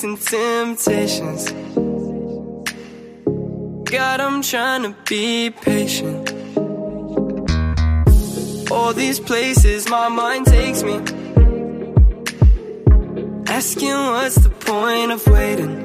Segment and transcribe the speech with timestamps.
[0.00, 1.50] Facing temptations.
[3.84, 6.32] God, I'm trying to be patient.
[8.70, 10.94] All these places my mind takes me.
[13.46, 15.82] Asking what's the point of waiting?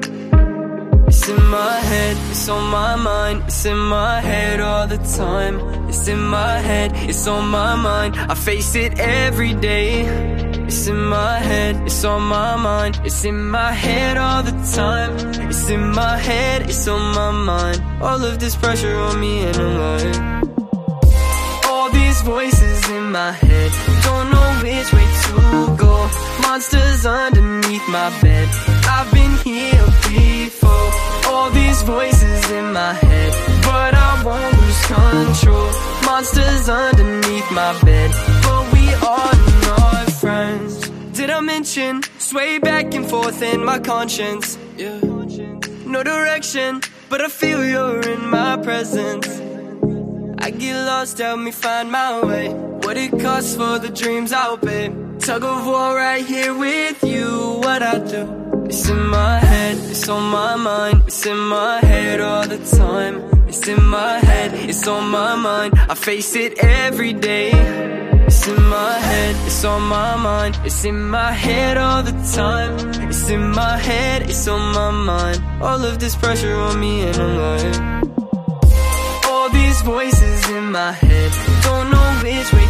[1.08, 5.60] It's in my head, it's on my mind, it's in my head all the time.
[5.90, 8.16] It's in my head, it's on my mind.
[8.16, 10.35] I face it every day.
[10.66, 15.12] It's in my head, it's on my mind, it's in my head all the time.
[15.48, 17.80] It's in my head, it's on my mind.
[18.02, 23.70] All of this pressure on me, and I'm like, all these voices in my head,
[24.02, 26.10] don't know which way to go.
[26.42, 28.48] Monsters underneath my bed,
[28.90, 30.90] I've been here before.
[31.30, 35.70] All these voices in my head, but I won't lose control.
[36.04, 38.10] Monsters underneath my bed,
[38.42, 39.36] but we are
[41.12, 44.58] Did I mention sway back and forth in my conscience?
[44.76, 45.00] Yeah.
[45.86, 49.26] No direction, but I feel you're in my presence.
[50.38, 52.50] I get lost, help me find my way.
[52.84, 54.88] What it costs for the dreams I'll pay.
[55.20, 57.60] Tug of war right here with you.
[57.64, 58.45] What I do.
[58.68, 63.46] It's in my head, it's on my mind, it's in my head all the time.
[63.46, 65.74] It's in my head, it's on my mind.
[65.88, 67.50] I face it every day.
[68.26, 72.74] It's in my head, it's on my mind, it's in my head all the time.
[73.08, 75.40] It's in my head, it's on my mind.
[75.62, 78.06] All of this pressure on me, and I'm like
[79.46, 81.30] all these voices in my head
[81.62, 82.66] Don't know which way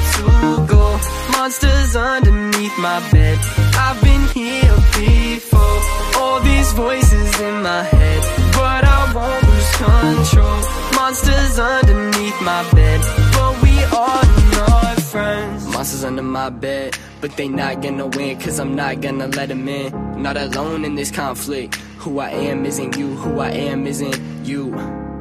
[1.46, 3.38] Monsters underneath my bed.
[3.78, 5.78] I've been here before
[6.20, 8.23] All these voices in my head.
[8.52, 10.58] But I won't lose control
[10.96, 13.01] Monsters underneath my bed.
[13.33, 14.24] But we are
[14.56, 15.68] not friends.
[15.68, 19.68] Monsters under my bed But they not gonna win Cause I'm not gonna let them
[19.68, 20.20] in.
[20.20, 21.77] Not alone in this conflict.
[21.98, 24.74] Who I am isn't you Who I am isn't you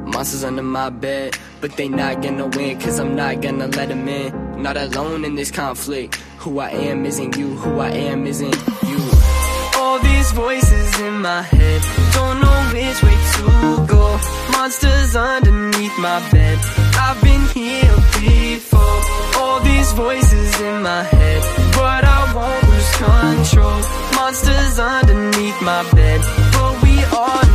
[0.06, 4.08] Monsters under my bed, but they not gonna win, cause I'm not gonna let them
[4.08, 4.62] in.
[4.62, 6.14] Not alone in this conflict.
[6.38, 8.56] Who I am isn't you, who I am isn't
[8.86, 9.00] you.
[9.76, 11.82] All these voices in my head,
[12.14, 14.20] don't know which way to go.
[14.52, 16.58] Monsters underneath my bed,
[17.06, 19.00] I've been here before.
[19.40, 21.42] All these voices in my head,
[21.74, 23.80] but I won't lose control.
[24.14, 26.20] Monsters underneath my bed,
[26.52, 27.45] but we are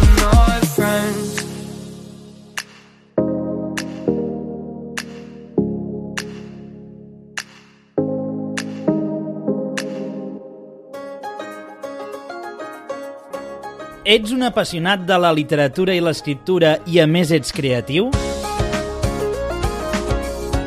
[14.03, 18.07] Ets un apassionat de la literatura i l'escriptura i a més ets creatiu?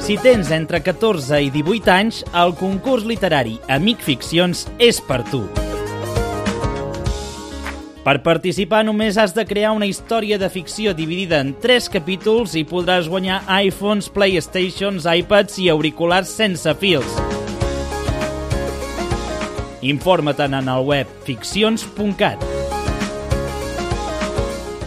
[0.05, 5.43] Si tens entre 14 i 18 anys, el concurs literari Amic Ficcions és per tu.
[8.05, 12.63] Per participar només has de crear una història de ficció dividida en 3 capítols i
[12.63, 17.19] podràs guanyar iPhones, Playstations, iPads i auriculars sense fils.
[19.83, 22.64] Informa-te'n en el web ficcions.cat.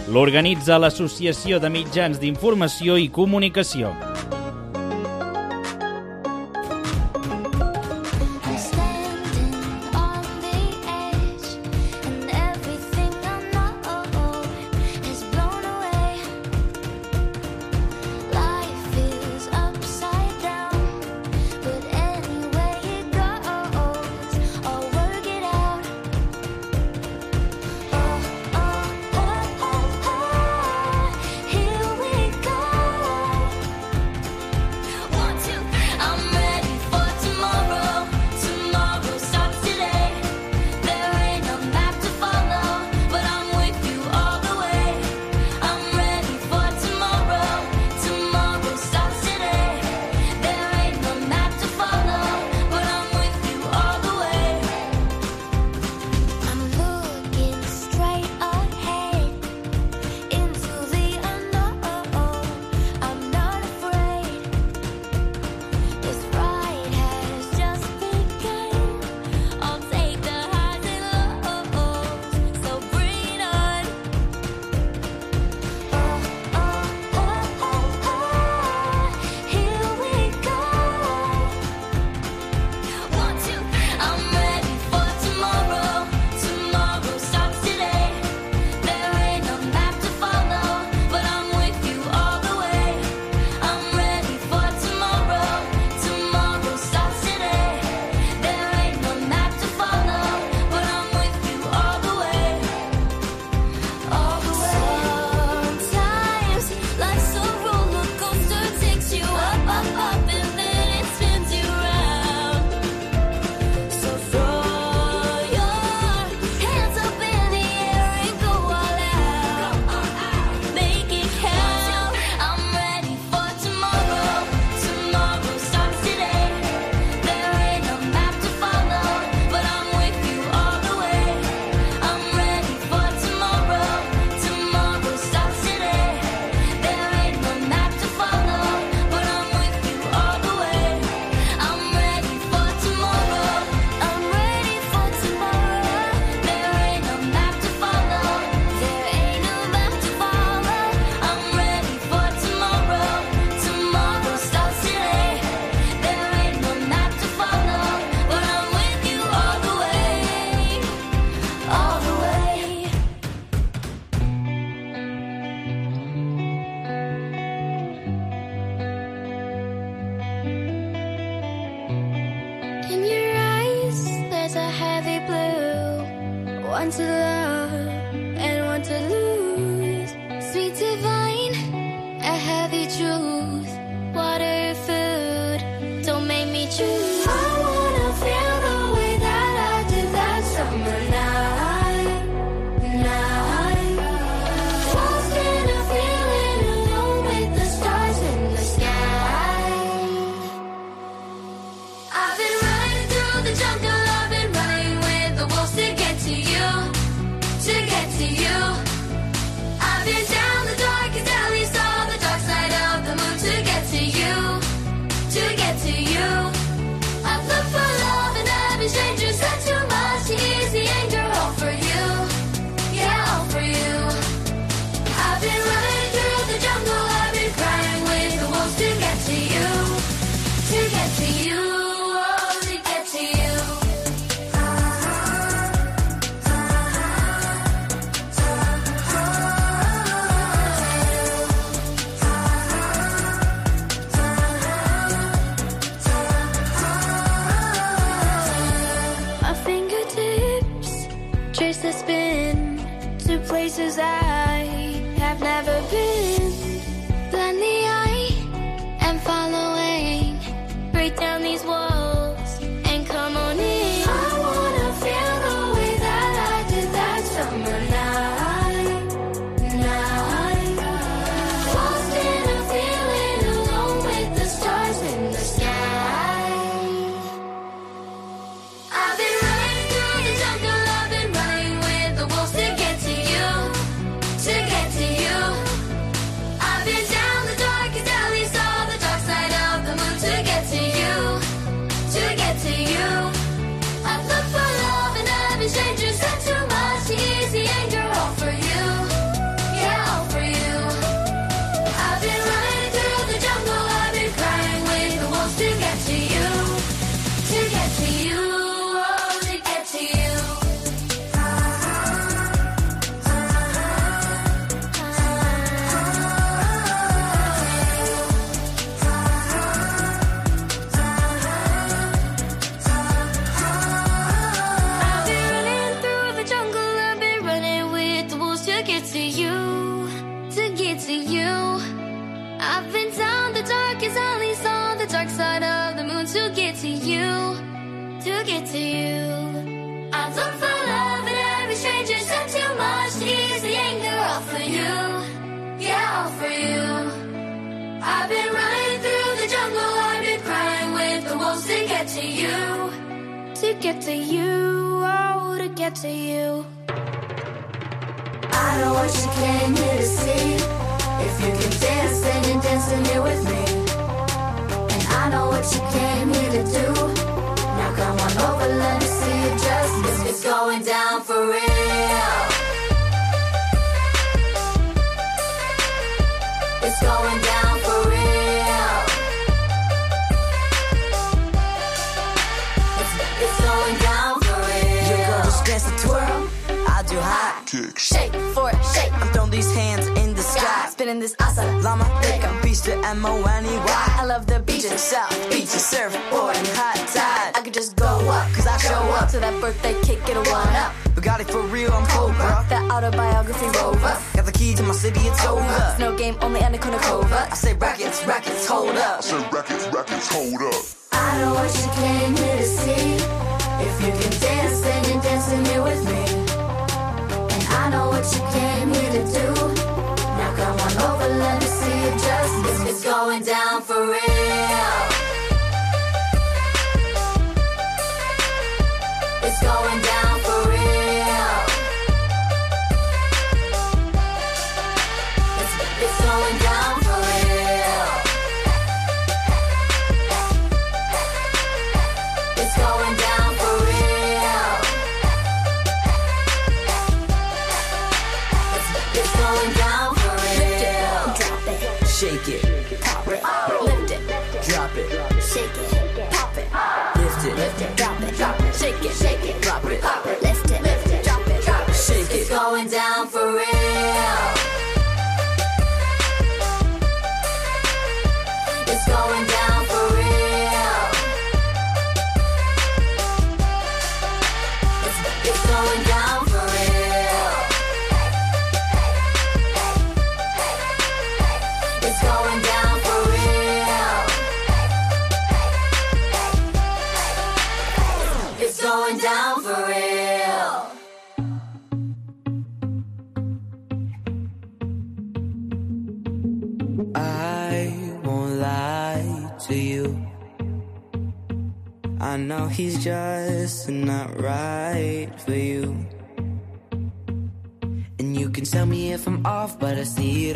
[0.08, 3.90] L'organitza l'Associació de Mitjans d'Informació i Comunicació.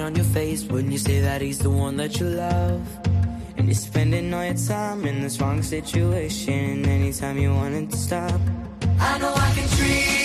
[0.02, 2.82] On your face when you say that he's the one that you love.
[3.56, 7.96] And you're spending all your time in this wrong situation anytime you want it to
[7.96, 8.40] stop.
[8.98, 10.21] I know I can treat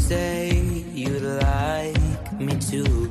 [0.00, 0.56] say
[0.92, 3.10] you'd like me to.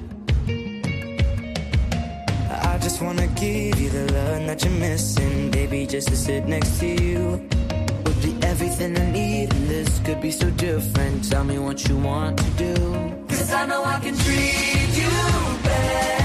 [2.50, 6.80] I just wanna give you the love that you're missing, baby, just to sit next
[6.80, 7.20] to you.
[8.04, 11.30] Would be everything I need, and this could be so different.
[11.30, 12.75] Tell me what you want to do.
[13.30, 15.12] Cause I know I can treat you
[15.63, 16.23] better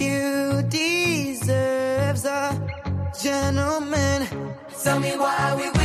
[0.00, 2.52] you deserves a
[3.20, 4.28] gentleman.
[4.82, 5.77] Tell me why we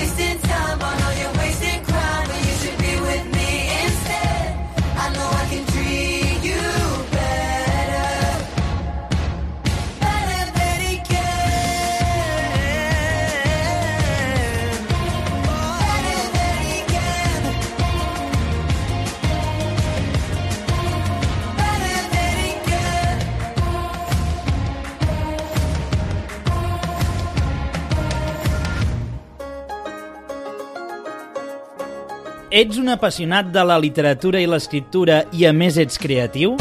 [32.54, 36.52] Ets un apassionat de la literatura i l'escriptura i a més ets creatiu?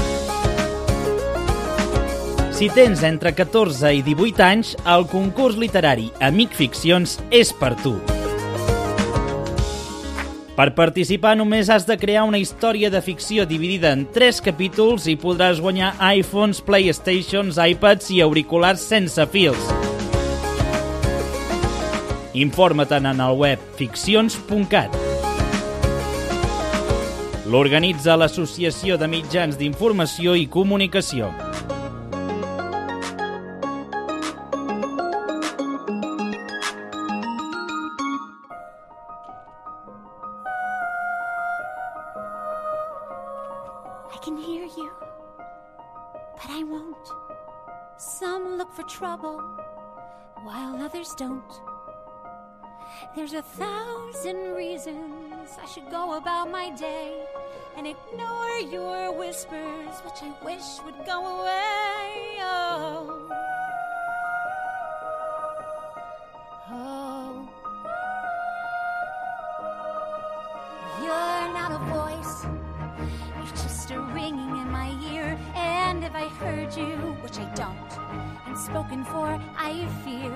[2.57, 7.93] Si tens entre 14 i 18 anys, el concurs literari Amic Ficcions és per tu.
[10.57, 15.19] Per participar només has de crear una història de ficció dividida en 3 capítols i
[15.21, 19.73] podràs guanyar iPhones, Playstations, iPads i auriculars sense fils.
[22.33, 25.12] Informa-te'n en el web ficcions.cat.
[27.53, 31.27] L'organitza l'Associació de Mitjans d'Informació i Comunicació.
[44.09, 44.89] I can hear you,
[46.41, 47.13] but I won't.
[47.99, 49.37] Some look for trouble,
[50.43, 51.61] while others don't.
[53.15, 57.21] There's a thousand reasons I should go about my day
[57.77, 62.39] and ignore your whispers, which I wish would go away.
[62.41, 63.29] Oh.
[66.71, 67.49] Oh.
[71.01, 72.47] You're not a voice.
[73.37, 75.37] You're just a ringing in my ear.
[75.57, 77.93] And if I heard you, which I don't,
[78.47, 80.33] and spoken for, I fear.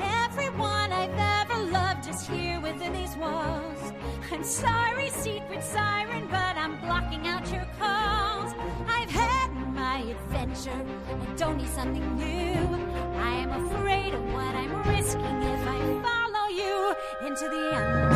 [0.00, 3.92] Everyone I've ever loved is here within these walls.
[4.30, 8.52] I'm sorry, secret siren, but I'm blocking out your calls.
[8.86, 10.84] I've had my adventure.
[11.10, 12.62] I don't need something new.
[13.18, 16.94] I am afraid of what I'm risking if I follow you
[17.26, 18.11] into the unknown.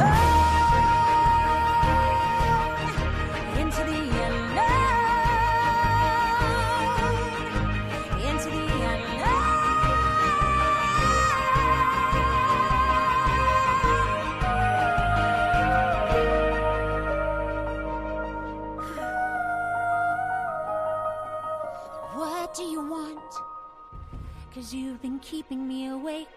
[25.30, 26.36] Keeping me awake.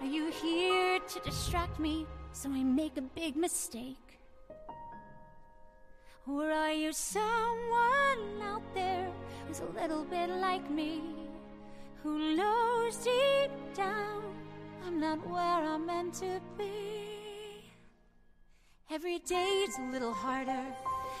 [0.00, 4.20] Are you here to distract me so I make a big mistake?
[6.28, 9.08] Or are you someone out there
[9.46, 11.00] who's a little bit like me?
[12.02, 14.22] Who knows deep down
[14.86, 17.72] I'm not where I'm meant to be?
[18.90, 20.66] Every day's a little harder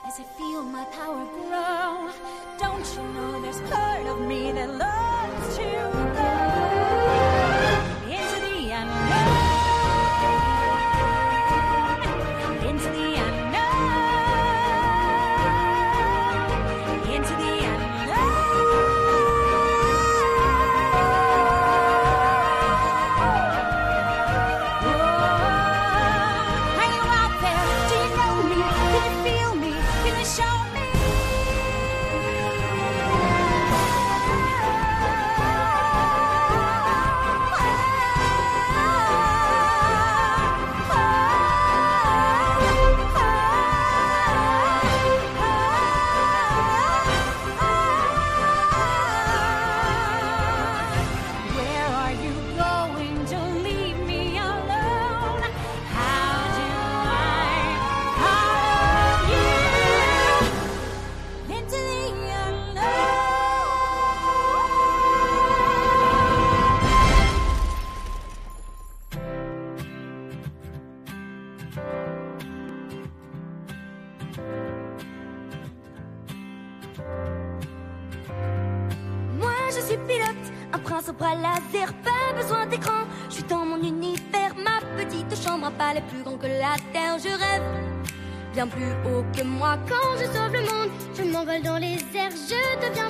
[0.06, 2.10] as I feel my power grow.
[2.58, 6.73] Don't you know there's part of me that loves to go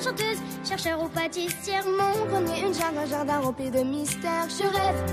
[0.05, 0.39] chanteuse,
[0.69, 1.85] chercheur ou pâtissière.
[1.87, 2.73] Mon grenier,
[3.09, 4.49] jardin rempli de mystères.
[4.49, 5.05] Je rêve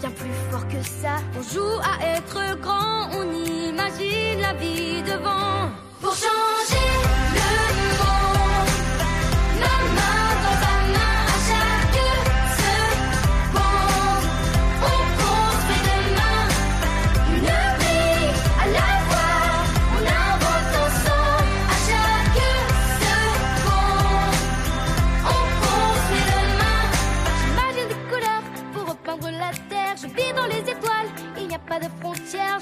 [0.00, 1.16] bien plus fort que ça.
[1.38, 5.70] On joue à être grand, on imagine la vie devant.
[6.00, 7.17] Pour changer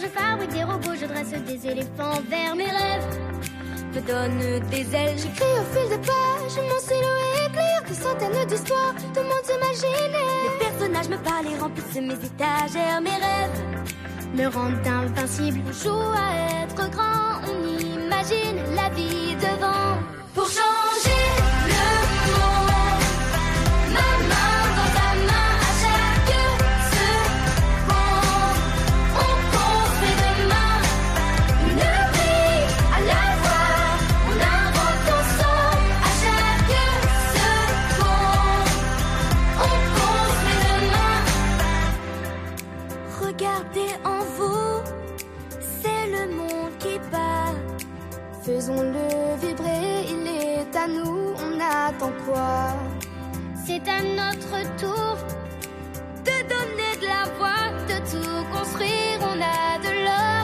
[0.07, 3.27] Je fabrique des robots, je dresse des éléphants vers mes rêves
[3.97, 5.17] me donne des ailes.
[5.17, 7.83] J'écris au fil des pages, mon stylo est clair.
[7.89, 10.27] Des centaines d'histoires, de mondes imaginés.
[10.45, 13.01] Les personnages me parlent et remplissent mes étagères.
[13.01, 13.61] Mes rêves
[14.35, 15.61] me rendent invincible.
[15.67, 19.99] On joue à être grand, on imagine la vie devant.
[20.35, 21.46] Pour changer
[48.67, 52.75] Faisons-le vibrer, il est à nous, on attend quoi?
[53.65, 55.17] C'est à notre tour
[56.25, 59.19] de donner de la voix, de tout construire.
[59.21, 60.36] On a de l'or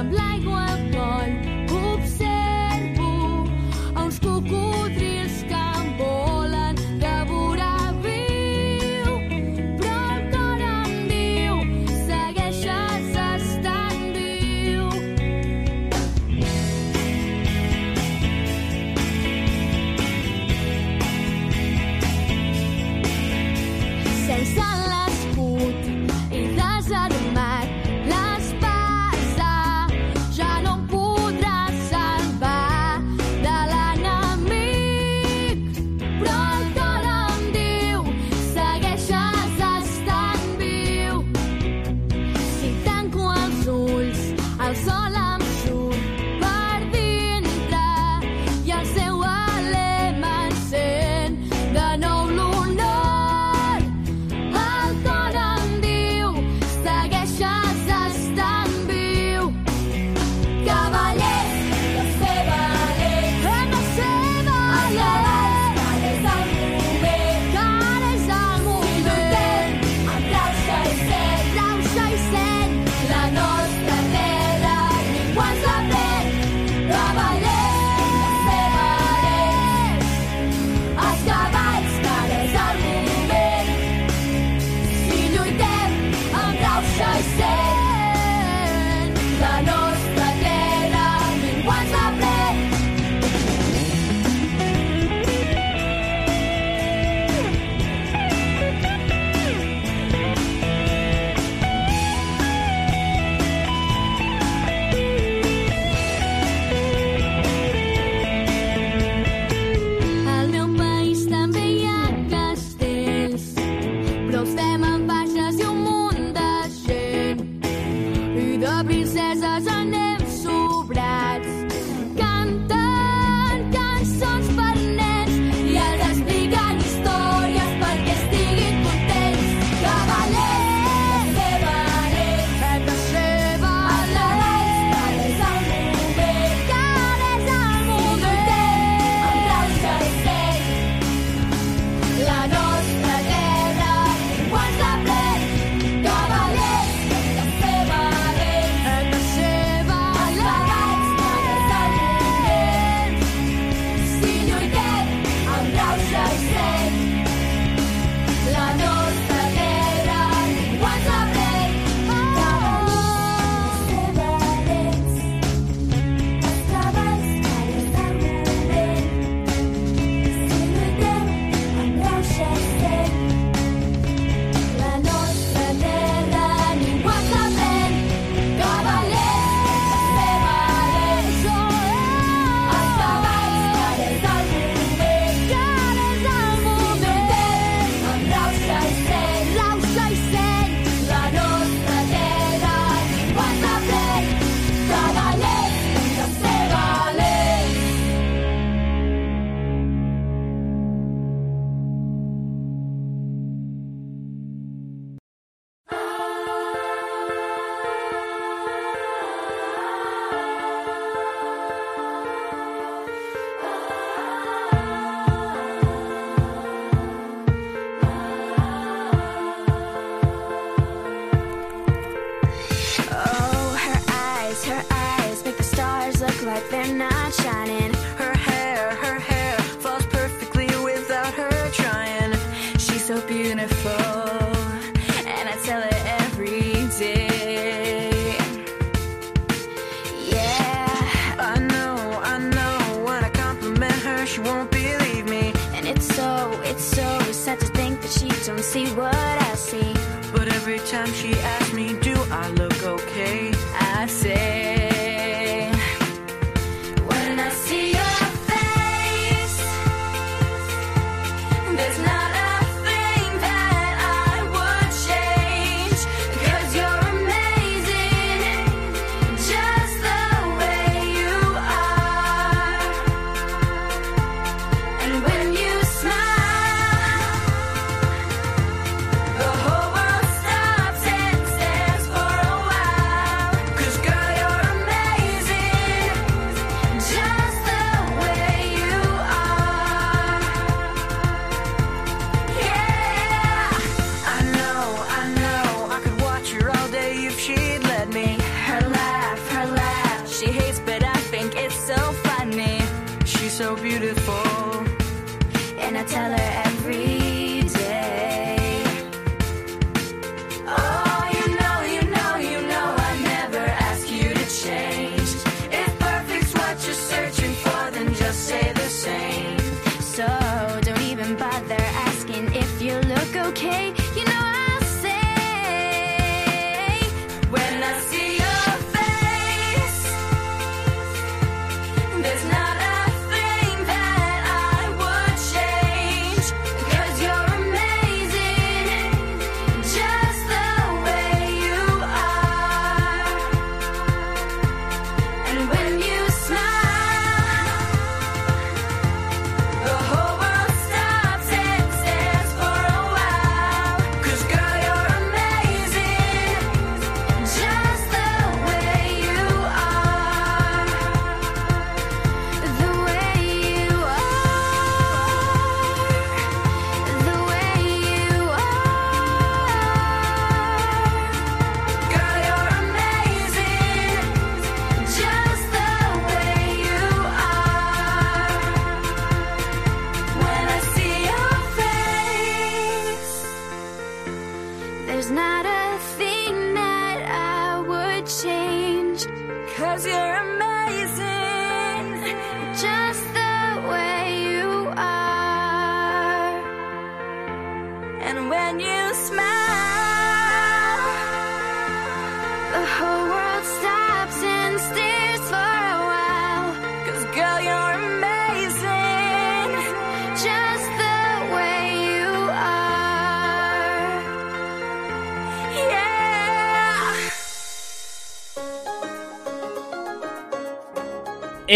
[0.00, 0.29] i amb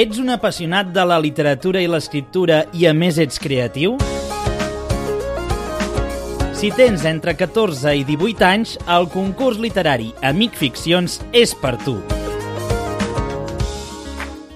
[0.04, 3.94] Ets un apassionat de la literatura i l'escriptura i a més ets creatiu?
[6.58, 11.94] Si tens entre 14 i 18 anys, el concurs literari Amic Ficcions és per tu.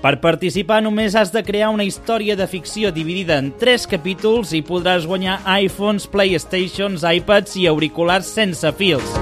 [0.02, 4.61] Per participar només has de crear una història de ficció dividida en 3 capítols i
[4.61, 9.16] podràs guanyar iPhones, Playstations, iPads i auriculars sense fils.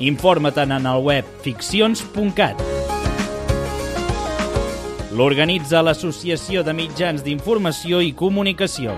[0.00, 2.67] Informa't en el web ficcions.cat.
[5.18, 8.94] L'organitza l'Associació de Mitjans d'Informació i Comunicació.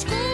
[0.00, 0.29] school.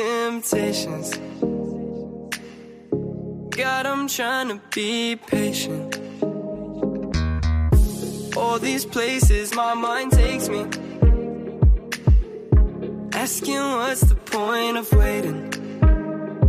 [0.00, 1.08] Temptations.
[3.50, 5.88] God, I'm trying to be patient.
[8.36, 10.62] All these places my mind takes me.
[13.12, 15.38] Asking what's the point of waiting?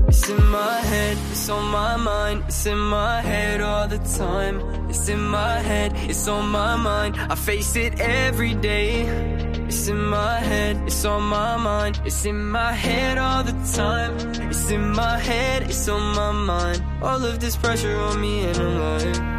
[0.07, 4.55] It's in my head, it's on my mind, it's in my head all the time.
[4.89, 7.17] It's in my head, it's on my mind.
[7.17, 9.30] I face it every day.
[9.73, 14.13] It's in my head, it's on my mind, it's in my head all the time.
[14.49, 16.83] It's in my head, it's on my mind.
[17.01, 19.31] All of this pressure on me and I'm like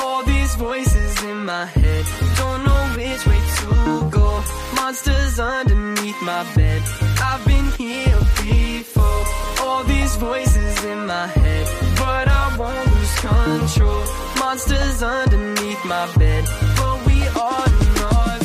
[0.00, 2.04] all these voices in my head.
[2.38, 4.42] Don't know which way to go.
[4.76, 6.82] Monsters underneath my bed.
[7.28, 9.22] I've been here before.
[9.66, 11.66] All these voices in my head,
[11.98, 14.04] but I won't lose control.
[14.38, 16.44] Monsters underneath my bed,
[16.78, 17.93] but we are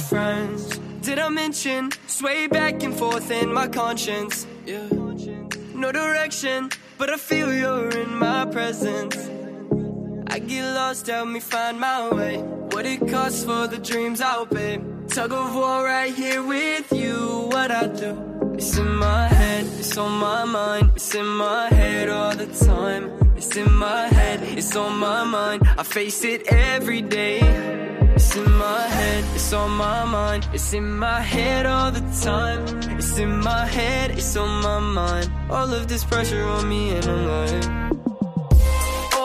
[0.10, 0.80] friends.
[1.02, 4.48] Did I mention sway back and forth in my conscience?
[4.66, 4.88] Yeah.
[5.76, 9.16] No direction, but I feel you're in my presence.
[10.28, 12.38] I get lost, help me find my way.
[12.74, 14.82] What it costs for the dreams I'll pay.
[15.08, 17.48] Tug of war right here with you.
[17.54, 18.12] What I do?
[18.56, 23.04] It's in my head, it's on my mind, it's in my head all the time.
[23.38, 25.62] It's in my head, it's on my mind.
[25.78, 27.89] I face it every day.
[28.16, 32.62] It's in my head, it's on my mind, it's in my head all the time.
[32.98, 35.32] It's in my head, it's on my mind.
[35.50, 37.90] All of this pressure on me and I'm like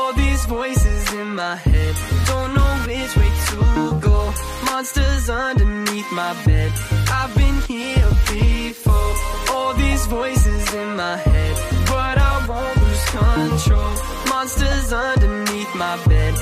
[0.05, 1.95] all these voices in my head.
[2.27, 4.19] Don't know which way to go.
[4.67, 6.71] Monsters underneath my bed.
[7.19, 9.13] I've been here before.
[9.55, 11.55] All these voices in my head,
[11.87, 13.93] but I won't lose control.
[14.29, 16.35] Monsters underneath my bed,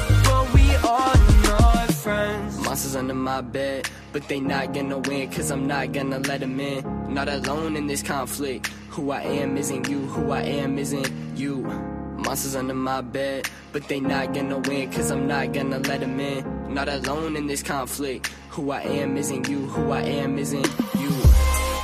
[2.03, 2.59] friends.
[2.59, 6.59] Monsters under my bed, but they not gonna win, cause I'm not gonna let them
[6.59, 7.15] in.
[7.15, 8.67] Not alone in this conflict.
[8.91, 11.59] Who I am isn't you, who I am isn't you.
[12.25, 16.19] Monsters under my bed, but they not gonna win, cause I'm not gonna let them
[16.19, 16.75] in.
[16.75, 18.31] Not alone in this conflict.
[18.51, 21.13] Who I am isn't you, who I am isn't you.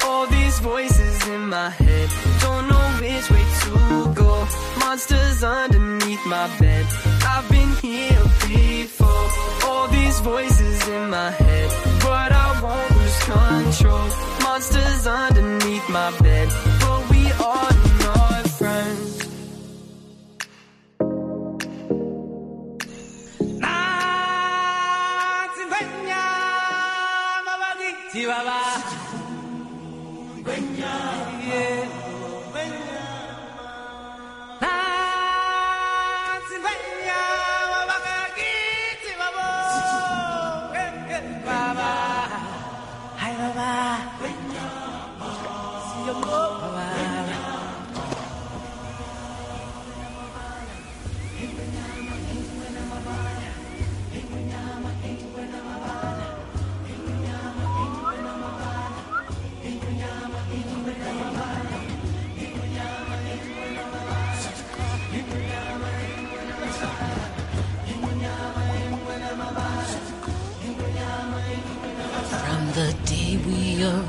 [0.05, 2.09] All these voices in my head,
[2.41, 4.49] don't know which way to go.
[4.81, 6.87] Monsters underneath my bed,
[7.23, 9.08] I've been here before.
[10.09, 14.09] These voices in my head, but I won't lose control.
[14.43, 16.49] Monsters underneath my bed,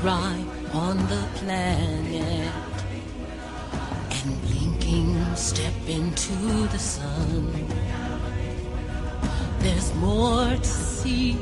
[0.02, 2.52] arrive on the planet
[4.10, 6.34] and blinking step into
[6.68, 7.52] the sun.
[9.58, 11.36] There's more to see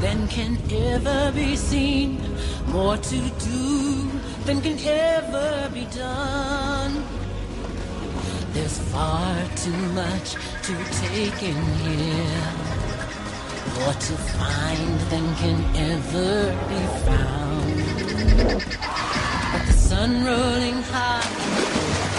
[0.00, 2.20] than can ever be seen,
[2.66, 4.10] more to do
[4.44, 7.02] than can ever be done.
[8.52, 10.34] There's far too much
[10.66, 12.52] to take in here,
[13.78, 17.45] more to find than can ever be found.
[18.06, 21.26] The sun rolling high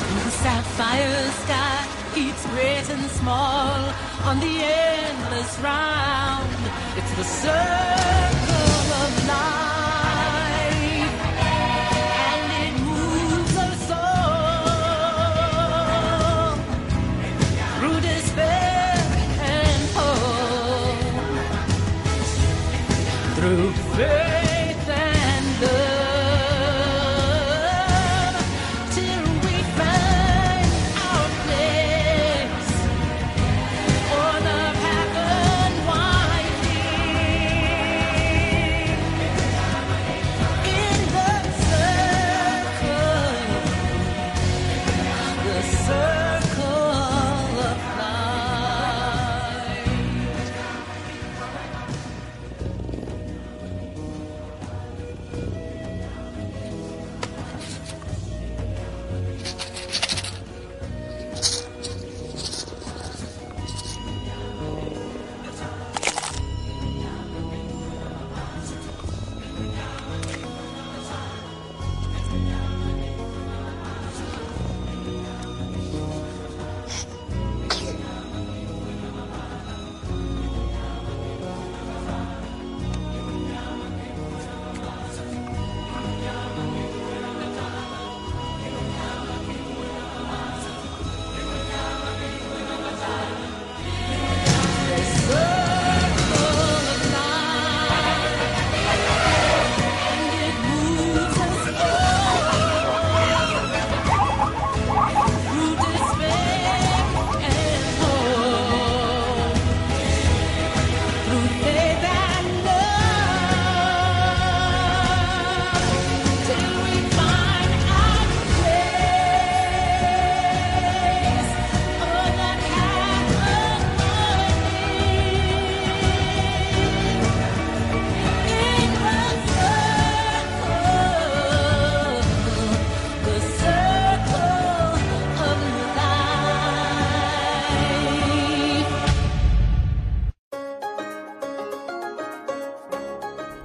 [0.09, 3.93] in the sapphire sky keeps great and small
[4.25, 6.49] on the endless round.
[6.97, 8.36] It's the circle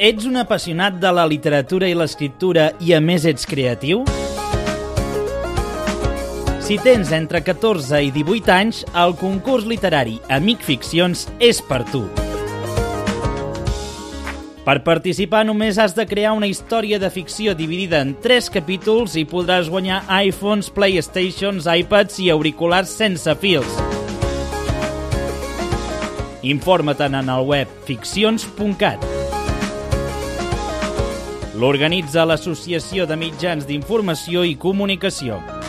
[0.03, 4.01] Ets un apassionat de la literatura i l'escriptura i a més ets creatiu?
[6.67, 12.03] Si tens entre 14 i 18 anys, el concurs literari Amic Ficcions és per tu.
[14.67, 19.23] Per participar només has de crear una història de ficció dividida en 3 capítols i
[19.23, 23.79] podràs guanyar iPhones, Playstations, iPads i auriculars sense fils.
[26.43, 29.22] Informa-te'n en el web ficcions.cat.
[31.63, 35.62] L'organitza l'Associació de Mitjans d'Informació i Comunicació.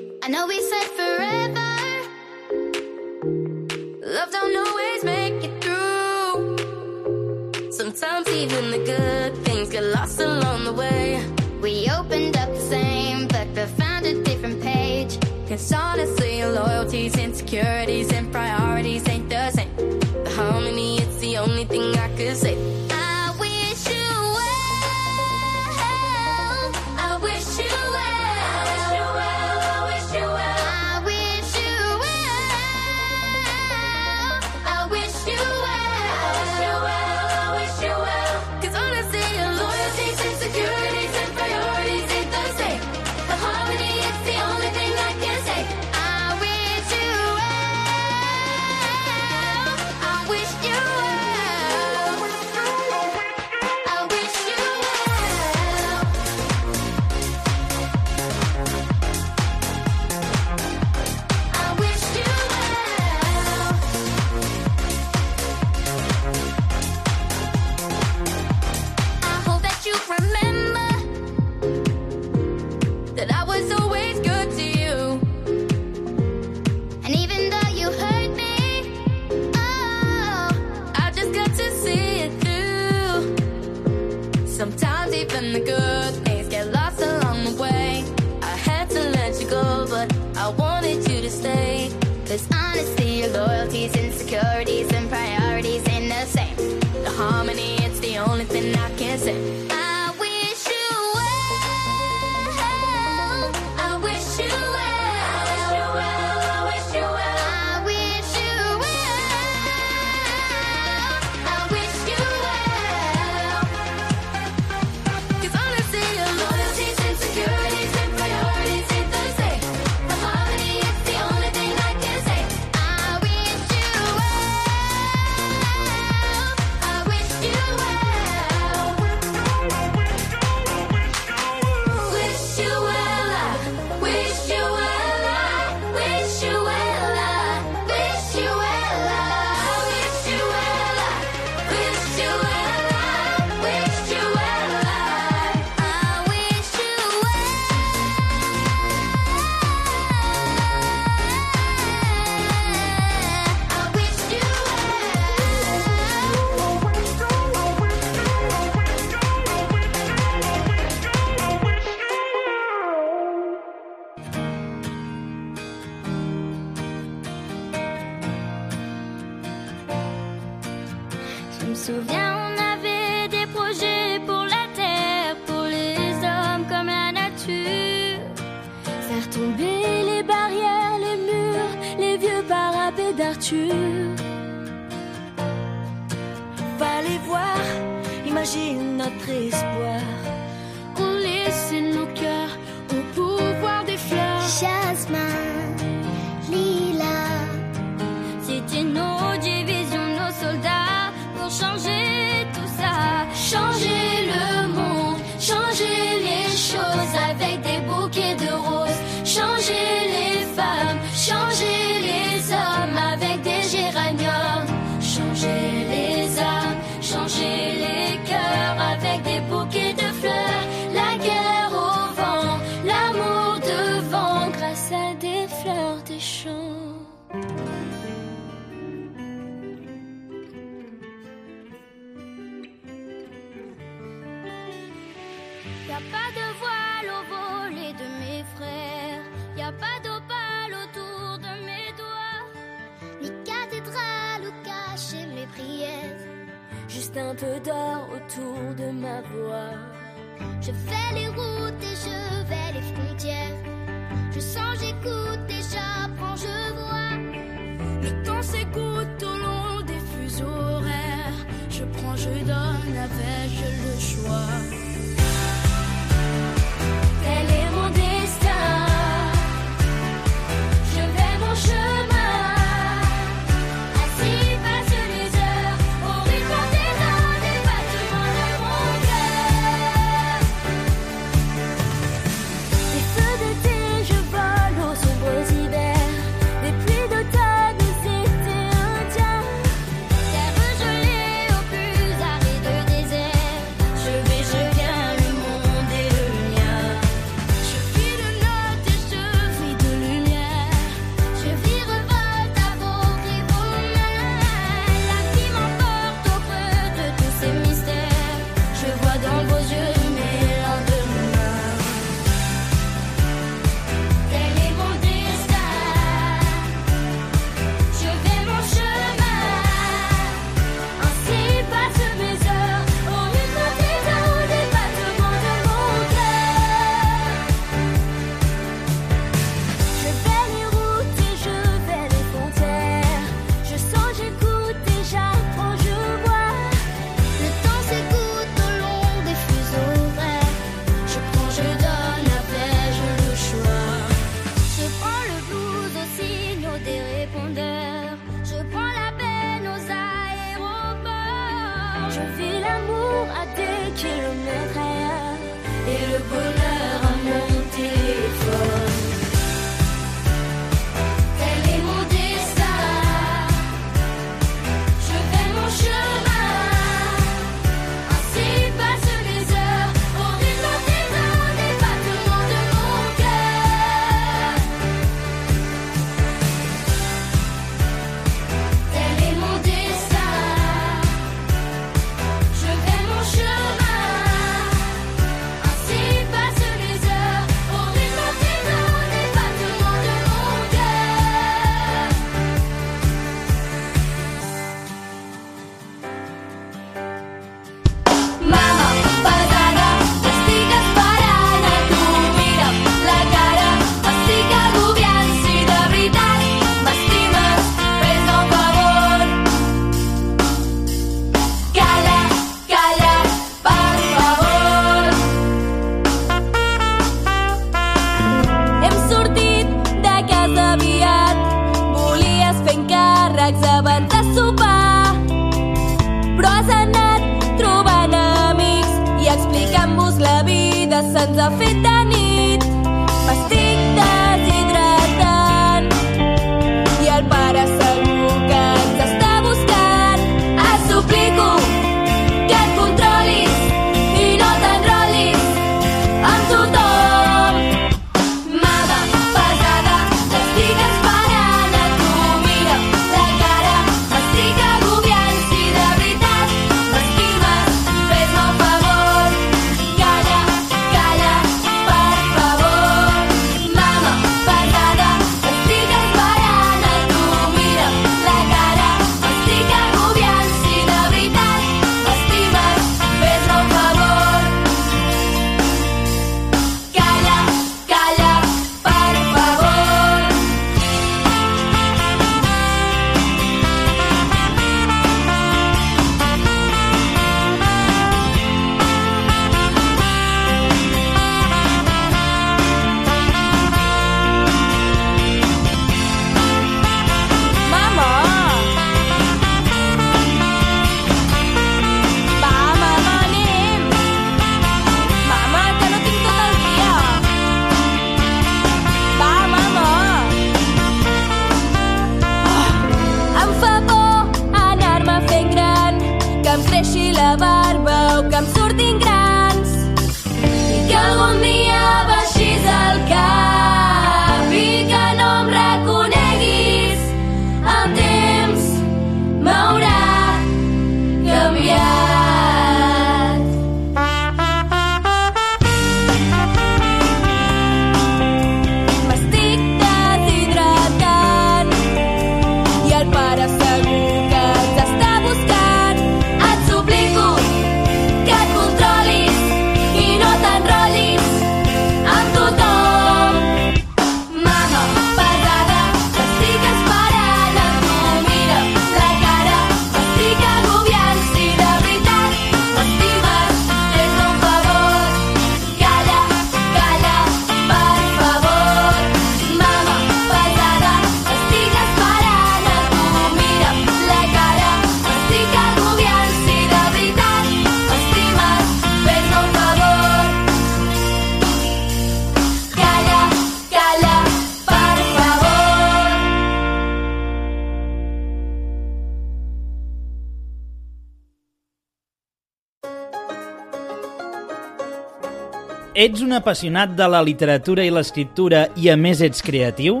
[595.94, 600.00] Ets un apassionat de la literatura i l'escriptura i a més ets creatiu?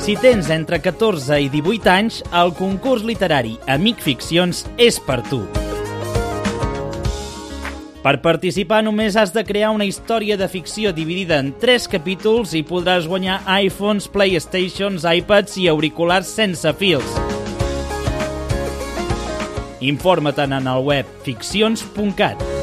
[0.00, 5.42] Si tens entre 14 i 18 anys, el concurs literari Amic Ficcions és per tu.
[8.00, 12.64] Per participar només has de crear una història de ficció dividida en 3 capítols i
[12.64, 17.20] podràs guanyar iPhones, Playstations, iPads i auriculars sense fils.
[19.84, 22.55] Informa-te'n en el web ficcions.cat.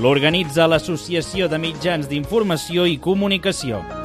[0.00, 3.99] L'organitza l'Associació de Mitjans d'Informació i Comunicació.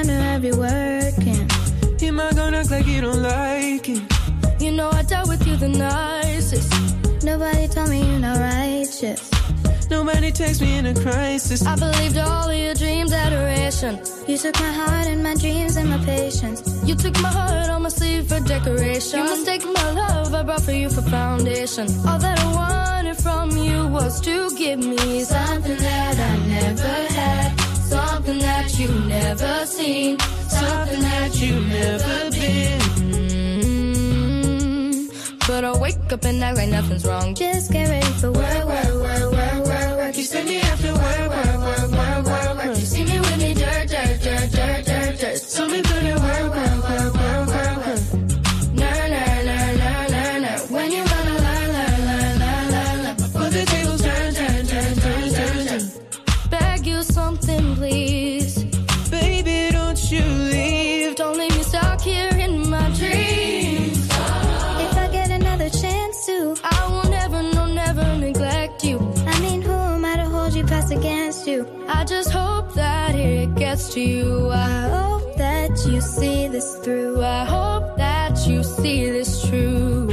[0.00, 1.46] Time to have you working.
[2.08, 4.02] Am I gonna act like you don't like it?
[4.58, 6.72] You know I dealt with you the nicest.
[7.22, 9.30] Nobody told me you're not righteous.
[9.90, 11.66] Nobody takes me in a crisis.
[11.66, 14.00] I believed all of your dreams, adoration.
[14.26, 16.82] You took my heart and my dreams and my patience.
[16.82, 19.18] You took my heart on my sleeve for decoration.
[19.18, 21.88] You mistake my love, I brought for you for foundation.
[22.08, 27.59] All that I wanted from you was to give me something that I never had.
[27.90, 30.18] Something that you've never seen.
[30.48, 32.80] Something that you've never been.
[34.00, 37.34] Mm, But I wake up and act like nothing's wrong.
[37.34, 40.16] Just get ready for work, work, work, work, work, work.
[40.16, 40.60] You send me
[73.90, 74.50] it to you.
[74.50, 77.22] I hope that you see this through.
[77.22, 80.08] I hope that you see this true.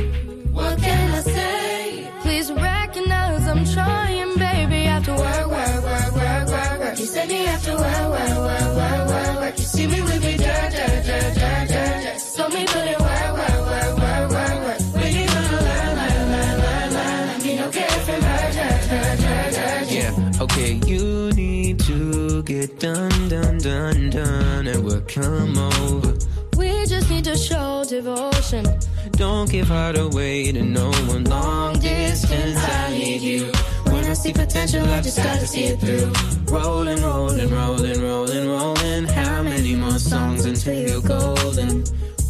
[0.52, 2.12] What can I say?
[2.22, 4.86] Please recognize I'm trying, baby.
[4.88, 7.00] After work, work, work, work, work, work.
[7.00, 9.58] You send me after work, work, work, work, work, work.
[9.58, 12.20] You see me with me dirt, dirt, dirt, dirt, dirt, dirt.
[12.20, 14.80] So me put in work, work, work, work, work, work.
[14.98, 17.30] When you gonna learn, learn, learn, learn, learn?
[17.30, 19.92] I mean, okay from hurt, hurt, hurt, hurt, hurt.
[19.92, 26.14] Yeah, okay, you need to get done, done, done, done, and we'll come over.
[26.58, 28.66] We just need to show devotion.
[29.12, 32.58] Don't give heart away to no one long distance.
[32.58, 33.52] I need you.
[33.86, 36.12] When I see potential, I just gotta see it through.
[36.54, 39.06] Rolling, rolling, rolling, rolling, rolling.
[39.06, 41.84] How many more songs until you're golden?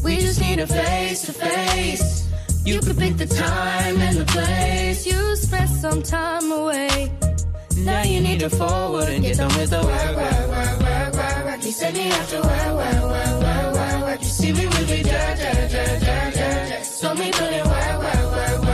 [0.04, 2.28] We just need a face to face.
[2.66, 5.06] You could pick the time and the place.
[5.06, 7.12] You spent some time away.
[7.78, 11.46] Now you need to forward and get done with the work, work, work, work, work,
[11.46, 11.64] work.
[11.64, 14.20] You send me after work, work, work, work, work, work.
[14.22, 16.86] You see me with me, dirt, dirt, dirt, dirt, dirt, dirt.
[16.86, 18.67] So me put work, work, work, work, work,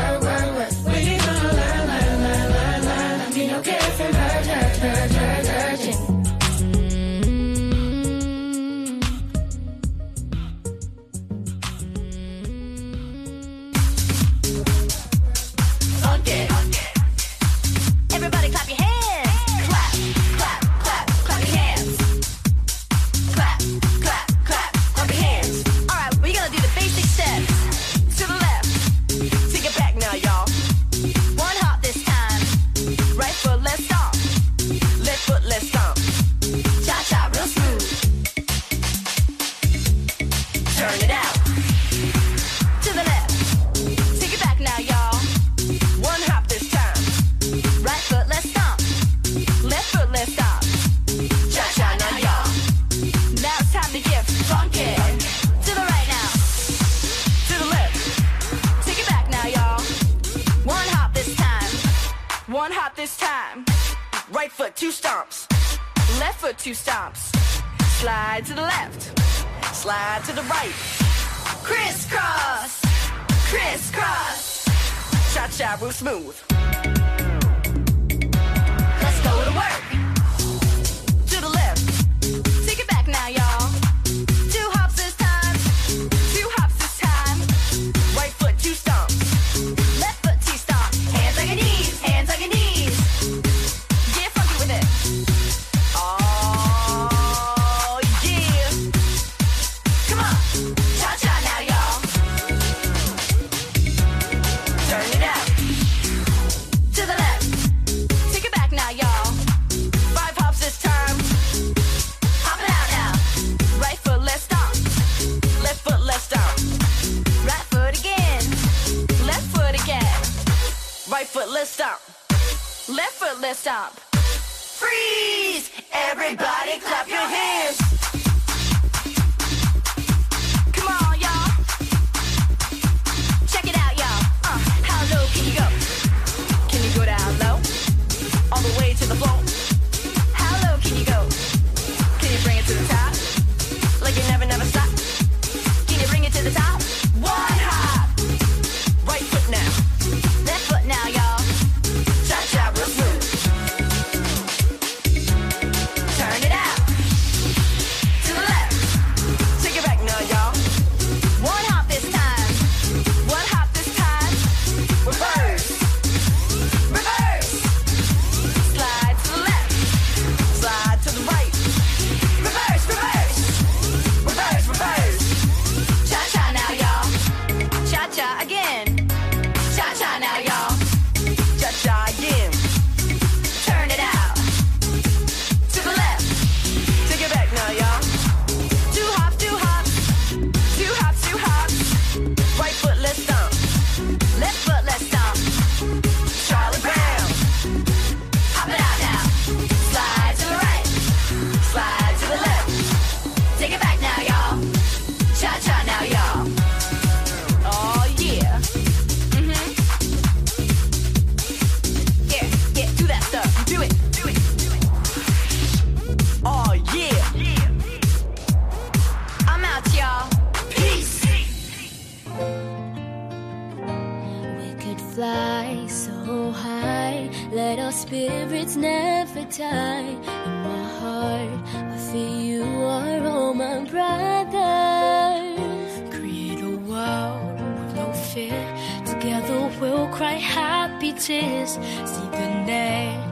[242.66, 243.24] day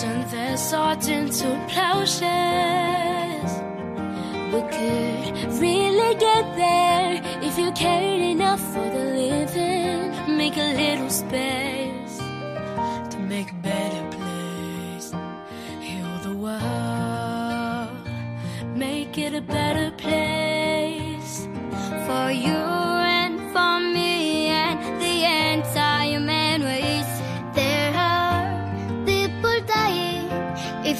[0.00, 0.22] turn
[1.08, 3.52] into plowshares.
[4.52, 10.36] We could really get there if you cared enough for the living.
[10.36, 12.18] Make a little space
[13.10, 15.12] to make a better place.
[15.80, 18.08] Heal the world,
[18.76, 21.48] make it a better place
[22.06, 22.67] for you.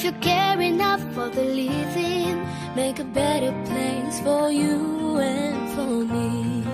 [0.08, 2.40] you care enough for the living,
[2.74, 6.64] make a better place for you and for me.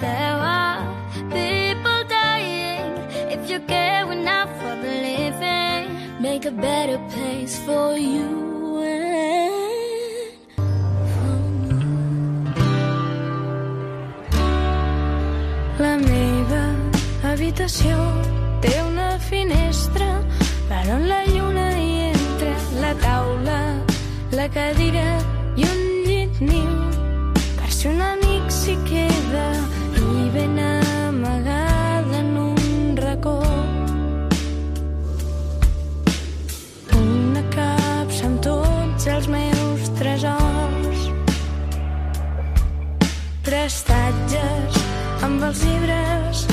[0.00, 0.80] There are
[1.28, 2.88] people dying.
[3.36, 9.52] If you care enough for the living, make a better place for you and.
[15.84, 16.64] La meva
[17.28, 17.98] habitació
[18.62, 20.10] té una finestra
[20.70, 21.23] per on la
[24.44, 25.10] de cadira
[25.56, 26.72] i un llit niu
[27.56, 29.44] per si un amic s'hi queda
[30.00, 33.38] i ben amagada en un racó.
[37.00, 41.06] Una capsa amb tots els meus tresors
[43.48, 44.82] prestatges
[45.28, 46.44] amb els llibres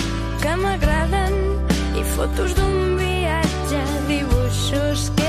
[0.46, 1.36] que m'agraden
[2.00, 3.84] i fotos d'un viatge,
[4.14, 5.21] dibuixos que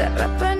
[0.00, 0.59] that weapon.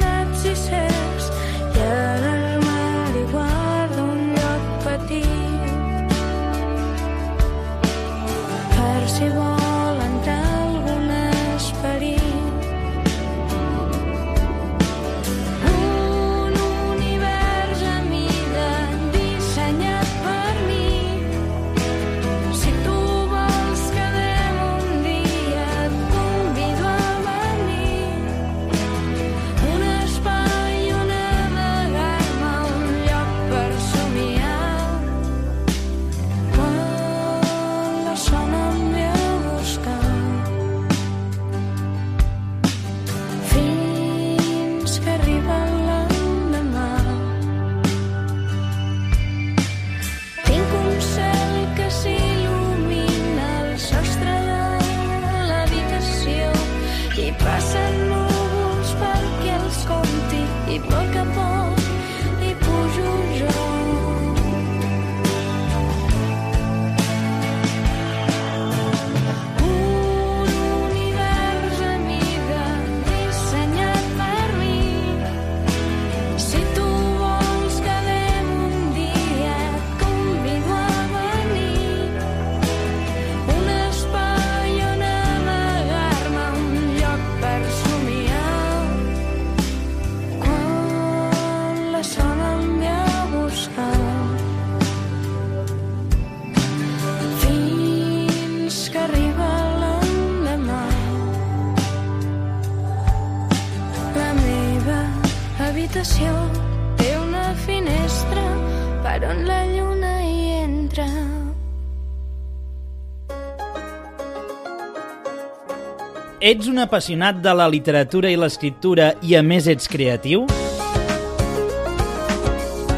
[116.51, 120.49] Ets un apassionat de la literatura i l'escriptura i a més ets creatiu?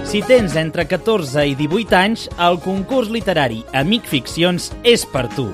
[0.08, 5.50] Si tens entre 14 i 18 anys, el concurs literari Amic Ficcions és per tu.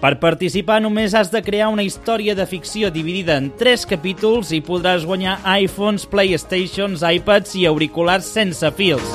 [0.00, 4.62] Per participar només has de crear una història de ficció dividida en 3 capítols i
[4.64, 9.12] podràs guanyar iPhones, Playstations, iPads i auriculars sense fils.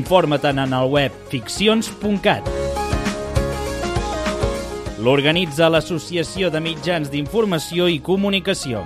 [0.00, 2.61] Informa-te'n en el web ficcions.cat.
[5.02, 8.84] L'organitza l'Associació de Mitjans d'Informació i Comunicació.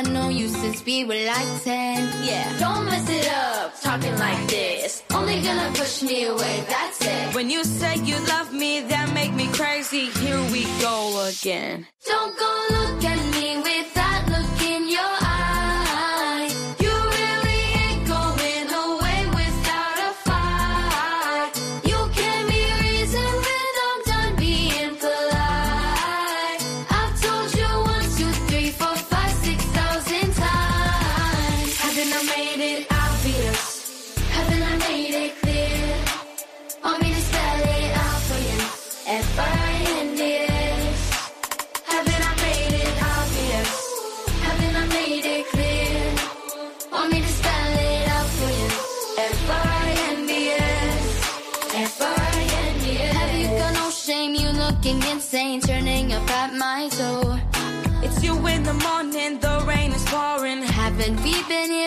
[0.00, 2.24] I know you since we were like 10.
[2.24, 2.58] Yeah.
[2.58, 5.09] Don't mess it up talking like this.
[5.30, 7.34] Only gonna push me away, that's it.
[7.36, 10.06] When you say you love me, that make me crazy.
[10.06, 11.86] Here we go again.
[12.04, 15.29] Don't go look at me with that look in your eye.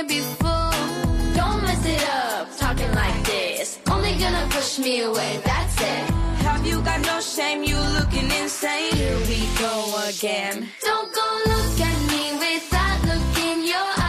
[0.10, 0.72] Here before?
[1.36, 3.80] Don't mess it up, talking like this.
[3.90, 6.10] Only gonna push me away, that's it.
[6.46, 7.64] Have you got no shame?
[7.64, 8.94] You looking insane.
[8.96, 9.76] Here we go
[10.08, 10.68] again.
[10.82, 14.03] Don't go look at me with that look in your eye.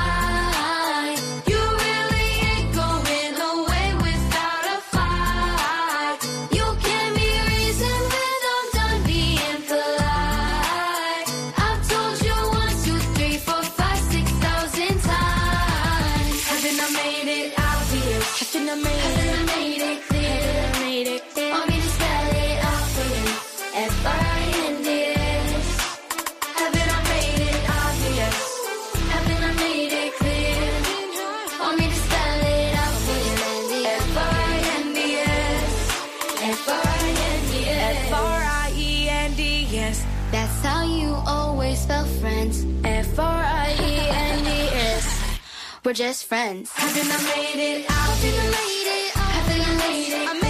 [45.84, 46.72] We're just friends.
[46.78, 47.90] I I made it?
[47.90, 50.28] Haven't I made it?
[50.28, 50.43] I made it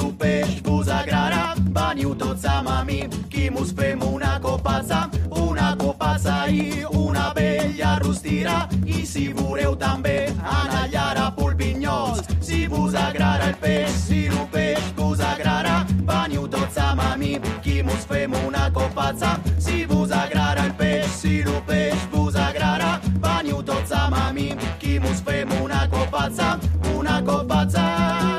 [0.00, 3.00] el peix vos agrada, veniu tots amb a mi,
[3.32, 5.08] qui mos fem una copassa,
[5.42, 8.68] una copassa i una vella rostira.
[8.86, 14.46] I si veureu també anar allà a Pulpinyols, si vos agrada el peix, si el
[14.52, 19.36] peix vos agrada, veniu tots amb a mi, qui mos fem una copassa.
[19.58, 24.50] Si vos agrada el peix, si el peix vos agrada, veniu tots amb a mi,
[24.80, 26.58] qui mos fem una copassa,
[26.96, 28.29] una copassa.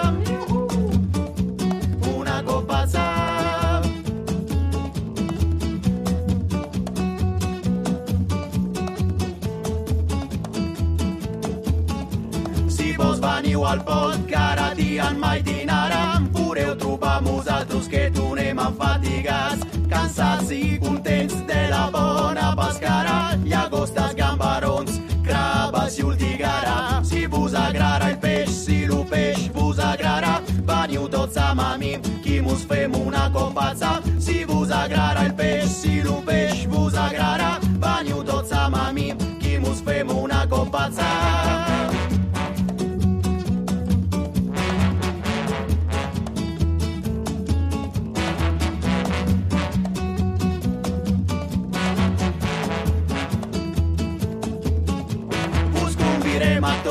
[13.66, 20.52] Al pot, que ara dian mai dinara, podreu trobar amb vosaltres que tornem enfatigats, cansats
[20.52, 26.22] i contents de la bona pescara, llagostes, gambarons, craves i ultigara.
[29.12, 30.40] peix vos agrada,
[30.70, 34.00] veniu tots amb mi, qui mos fem una copatza.
[34.20, 37.52] Si vos agrada el peix, si el peix vos agrada,
[37.84, 39.12] veniu tots amb mi,
[39.44, 41.71] qui mos fem una copatza.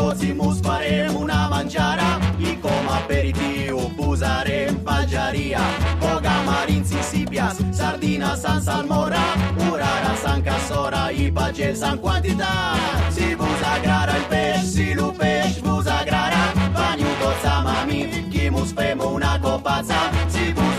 [0.00, 5.60] Tirosimus farem una mangiara E come aperitivo usarem fagiaria
[6.00, 9.20] Boga, marin, sisipias, sardina, san salmora
[9.58, 12.78] Urara, san cassora e pagel, san quantità
[13.10, 19.10] Si vos il pesce si lo peixe vos agrara Vaniu goza, mami, que mus femo
[19.10, 20.69] una copazza Si vos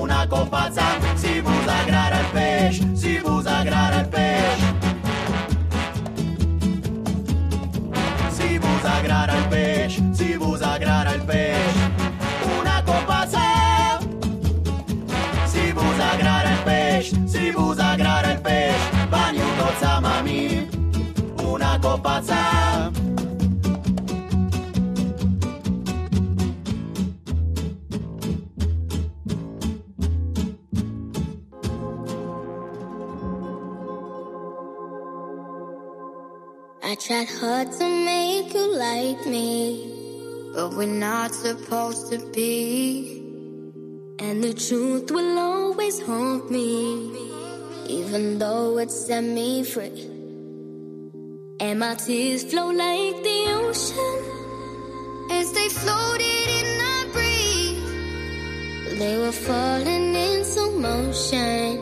[0.00, 0.82] una copatza.
[1.16, 4.58] Si vos agrada el peix, si vos agrada el peix.
[8.30, 11.74] Si vos agrada el peix, si vos agrada el peix.
[12.60, 14.00] Una copatza.
[15.46, 20.68] Si vos agrada el peix, si vos agrada el peix, veniu tots amb mi.
[21.52, 23.01] Una copatza.
[36.92, 43.22] I tried hard to make you like me, but we're not supposed to be.
[44.18, 47.16] And the truth will always haunt me,
[47.88, 50.04] even though it set me free.
[51.60, 54.18] And my tears flow like the ocean
[55.30, 58.98] as they floated in the breeze.
[58.98, 61.78] They were falling in slow motion,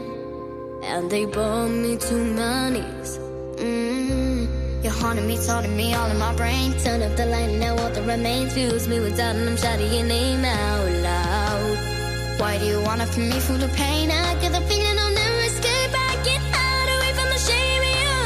[0.84, 3.18] and they brought me to my knees.
[3.56, 4.59] Mm.
[4.82, 6.72] You're haunting me, taunting me all in my brain.
[6.82, 9.92] Turn up the light now all that remains fills me with doubt, and I'm shouting
[9.92, 11.76] your name out loud.
[12.40, 14.10] Why do you wanna feel me full of pain?
[14.10, 15.92] I get the feeling I'll never escape.
[15.92, 18.20] I get out away from the shame of you.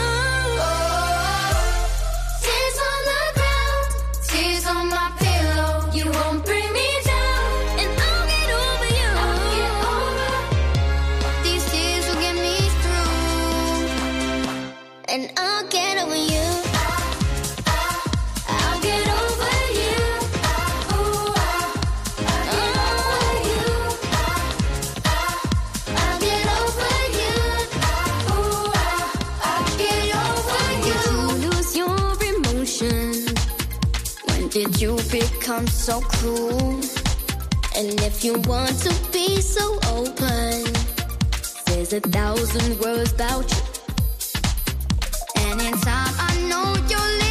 [2.45, 3.87] Tears on the ground,
[4.29, 5.73] tears on my pillow.
[5.99, 7.51] You won't bring me down,
[7.83, 9.11] and I'll get over you.
[9.25, 10.31] I'll get over.
[11.43, 13.11] These tears will get me through,
[15.13, 16.34] and I'll get over you.
[34.85, 36.75] You become so cruel?
[37.75, 40.63] And if you want to be so open,
[41.65, 43.63] there's a thousand words about you.
[45.37, 47.24] And in time, I know you'll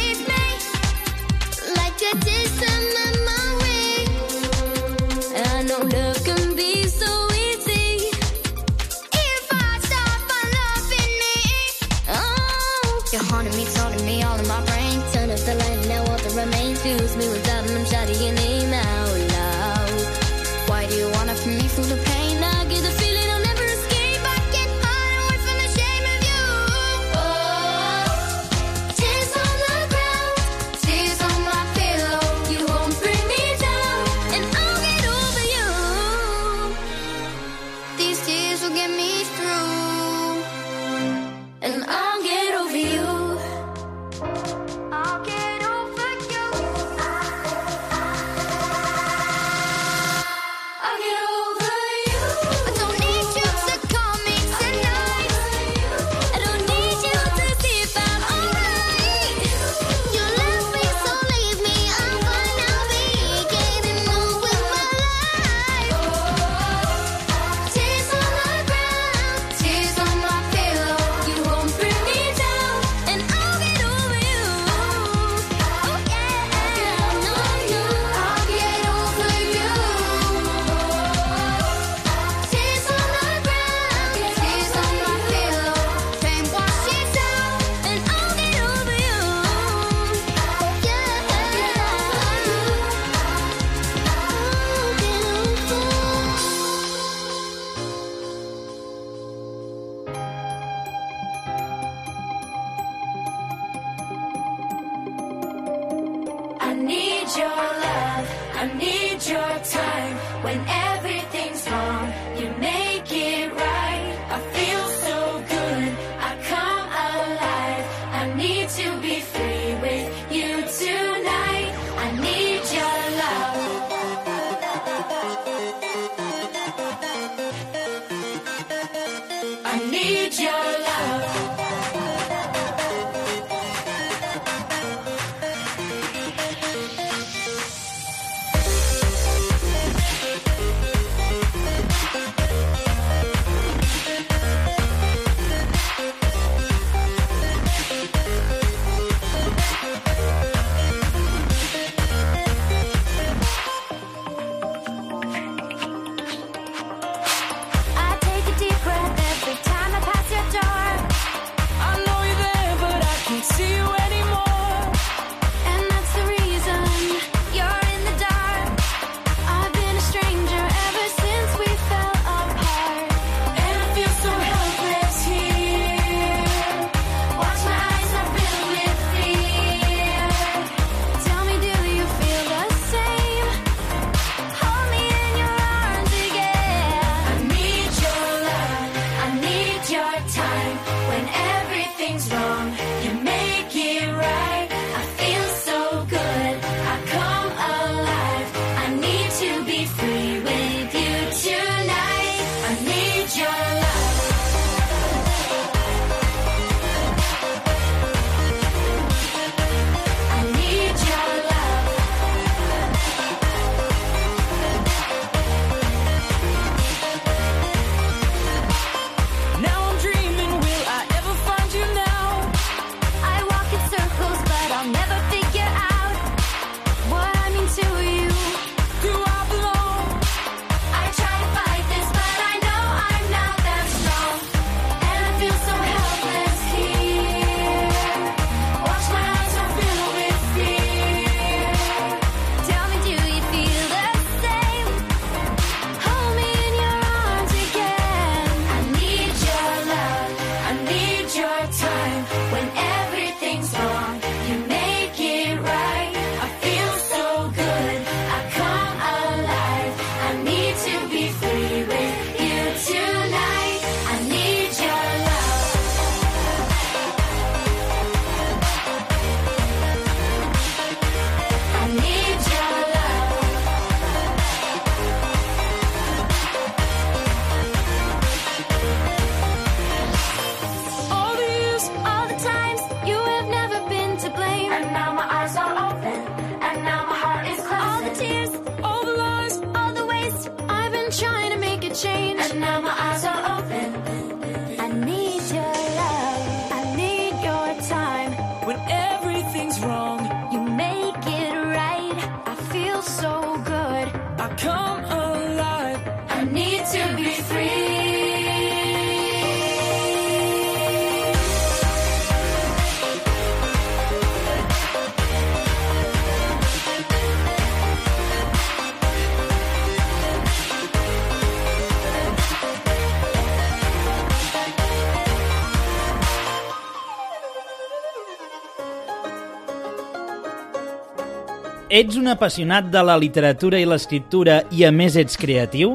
[331.94, 335.92] Ets un apassionat de la literatura i l'escriptura i a més ets creatiu?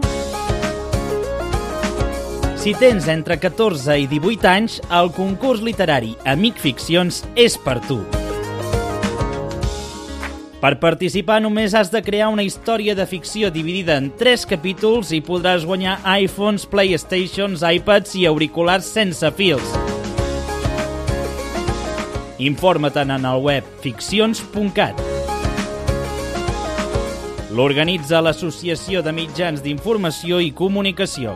[2.55, 7.97] Si tens entre 14 i 18 anys, el concurs literari Amic Ficcions és per tu.
[10.63, 15.19] Per participar només has de crear una història de ficció dividida en 3 capítols i
[15.19, 19.75] podràs guanyar iPhones, Playstations, iPads i auriculars sense fils.
[22.39, 25.08] Informa't en el web ficcions.cat.
[27.59, 31.33] L'organitza l'Associació de Mitjans d'Informació i Comunicació.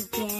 [0.00, 0.33] again.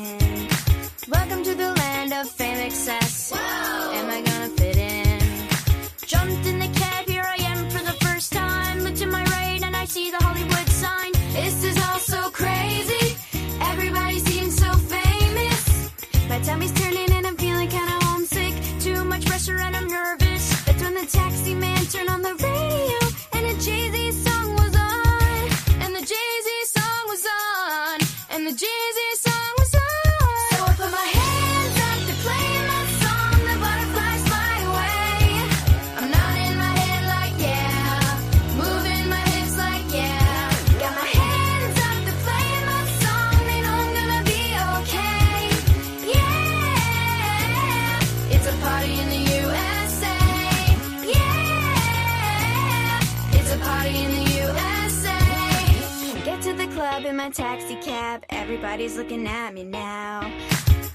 [58.75, 60.33] Everybody's looking at me now.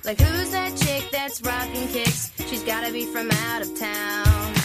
[0.04, 2.30] Like, who's that chick that's rocking kicks?
[2.50, 4.59] She's gotta be from out of town.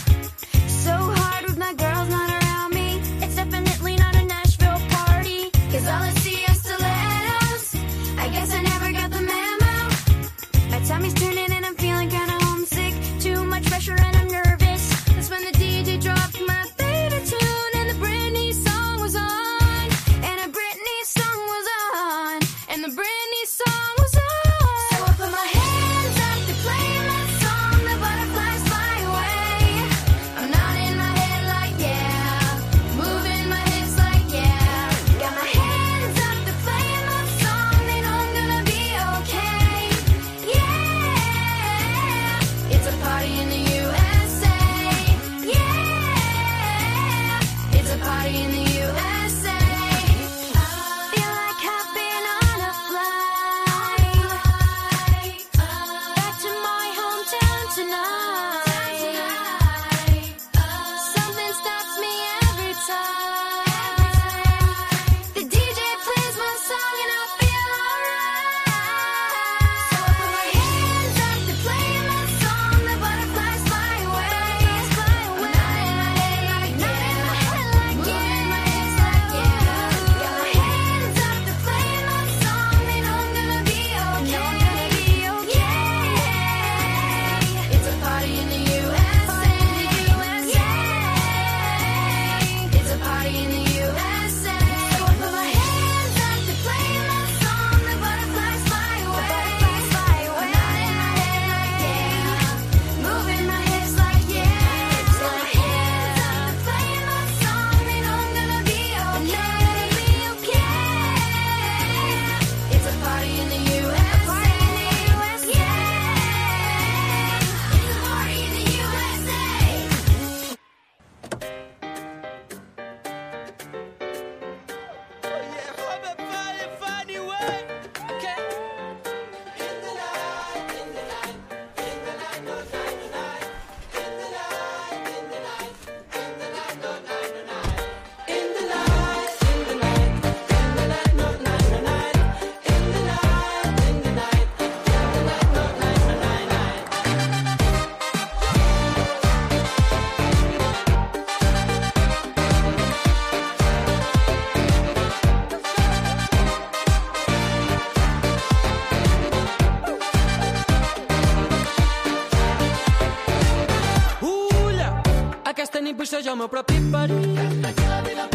[166.04, 167.36] Vull ser jo el meu propi perill.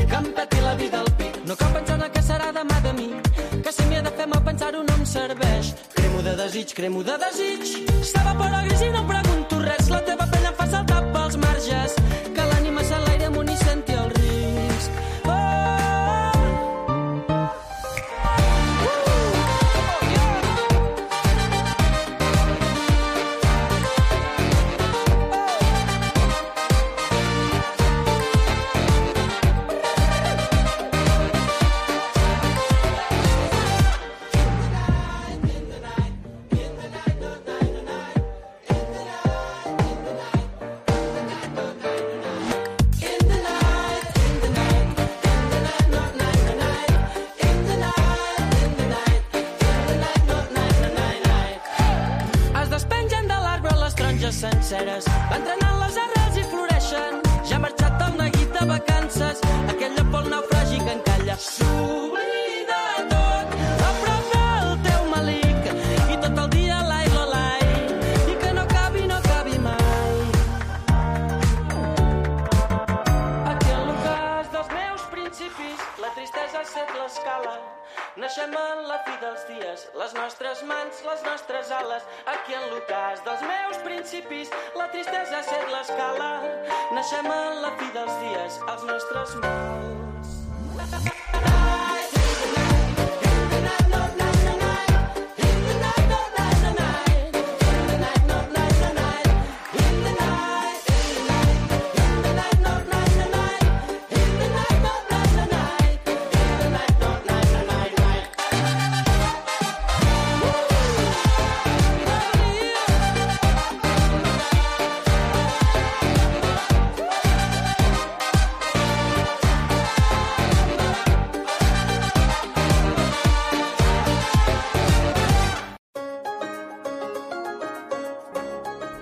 [0.10, 1.36] Que em peti la vida al pit.
[1.46, 3.10] No cal pensar en el que serà demà de mi.
[3.64, 5.74] Que si m'hi he de fer mal pensar-ho no em serveix.
[5.94, 7.76] Cremo de desig, cremo de desig.
[8.12, 9.92] S'evapora gris i no pregunto res.
[9.94, 12.00] La teva pell em fa saltar pels marges.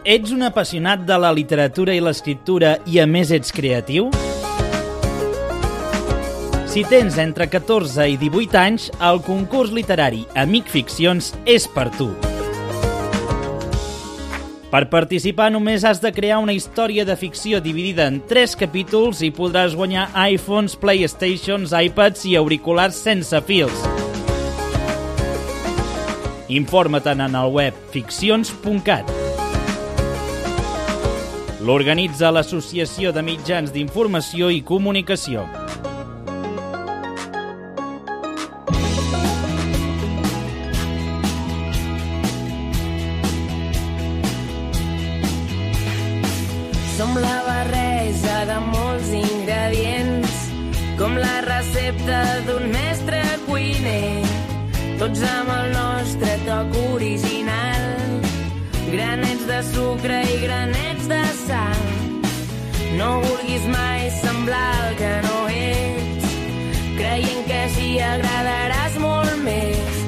[0.08, 4.06] Ets un apassionat de la literatura i l'escriptura i a més ets creatiu?
[6.72, 12.08] Si tens entre 14 i 18 anys, el concurs literari Amic Ficcions és per tu.
[14.72, 19.34] Per participar només has de crear una història de ficció dividida en 3 capítols i
[19.36, 23.84] podràs guanyar iPhones, Playstations, iPads i auriculars sense fils.
[26.48, 29.27] Informa-te'n en el web ficcions.cat.
[31.68, 35.42] L'organitza l'Associació de Mitjans d'Informació i Comunicació.
[46.94, 50.40] Som la barreja de molts ingredients,
[50.96, 53.20] com la recepta d'un mestre
[53.50, 54.24] cuiner.
[55.04, 57.92] Tots amb el nostre toc original,
[58.88, 60.27] granets de sucre
[63.08, 66.26] no vulguis mai semblar el que no ets,
[66.98, 70.02] creient que així agradaràs molt més.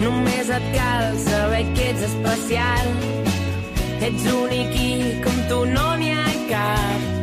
[0.00, 2.90] Només et cal saber que ets especial,
[4.10, 4.90] ets únic i
[5.22, 7.19] com tu no n'hi ha cap.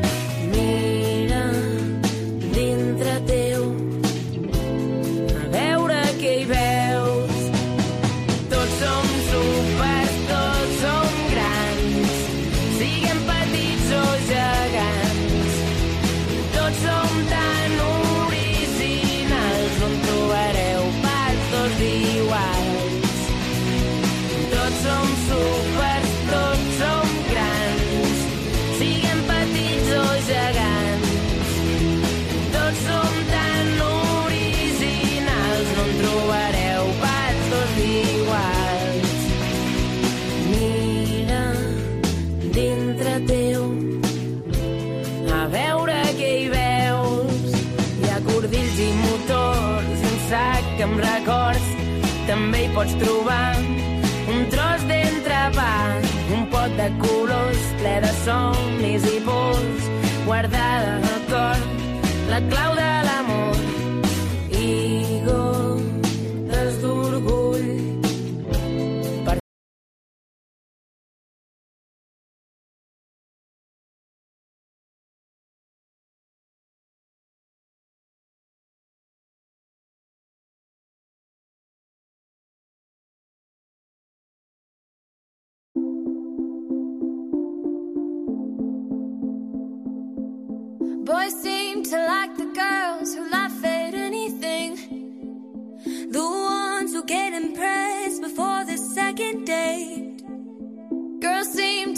[52.76, 53.56] pots trobar
[54.34, 55.72] un tros d'entrepà,
[56.36, 59.88] un pot de colors ple de somnis i pols,
[60.26, 61.66] guardada al cor,
[62.32, 63.18] la clau de la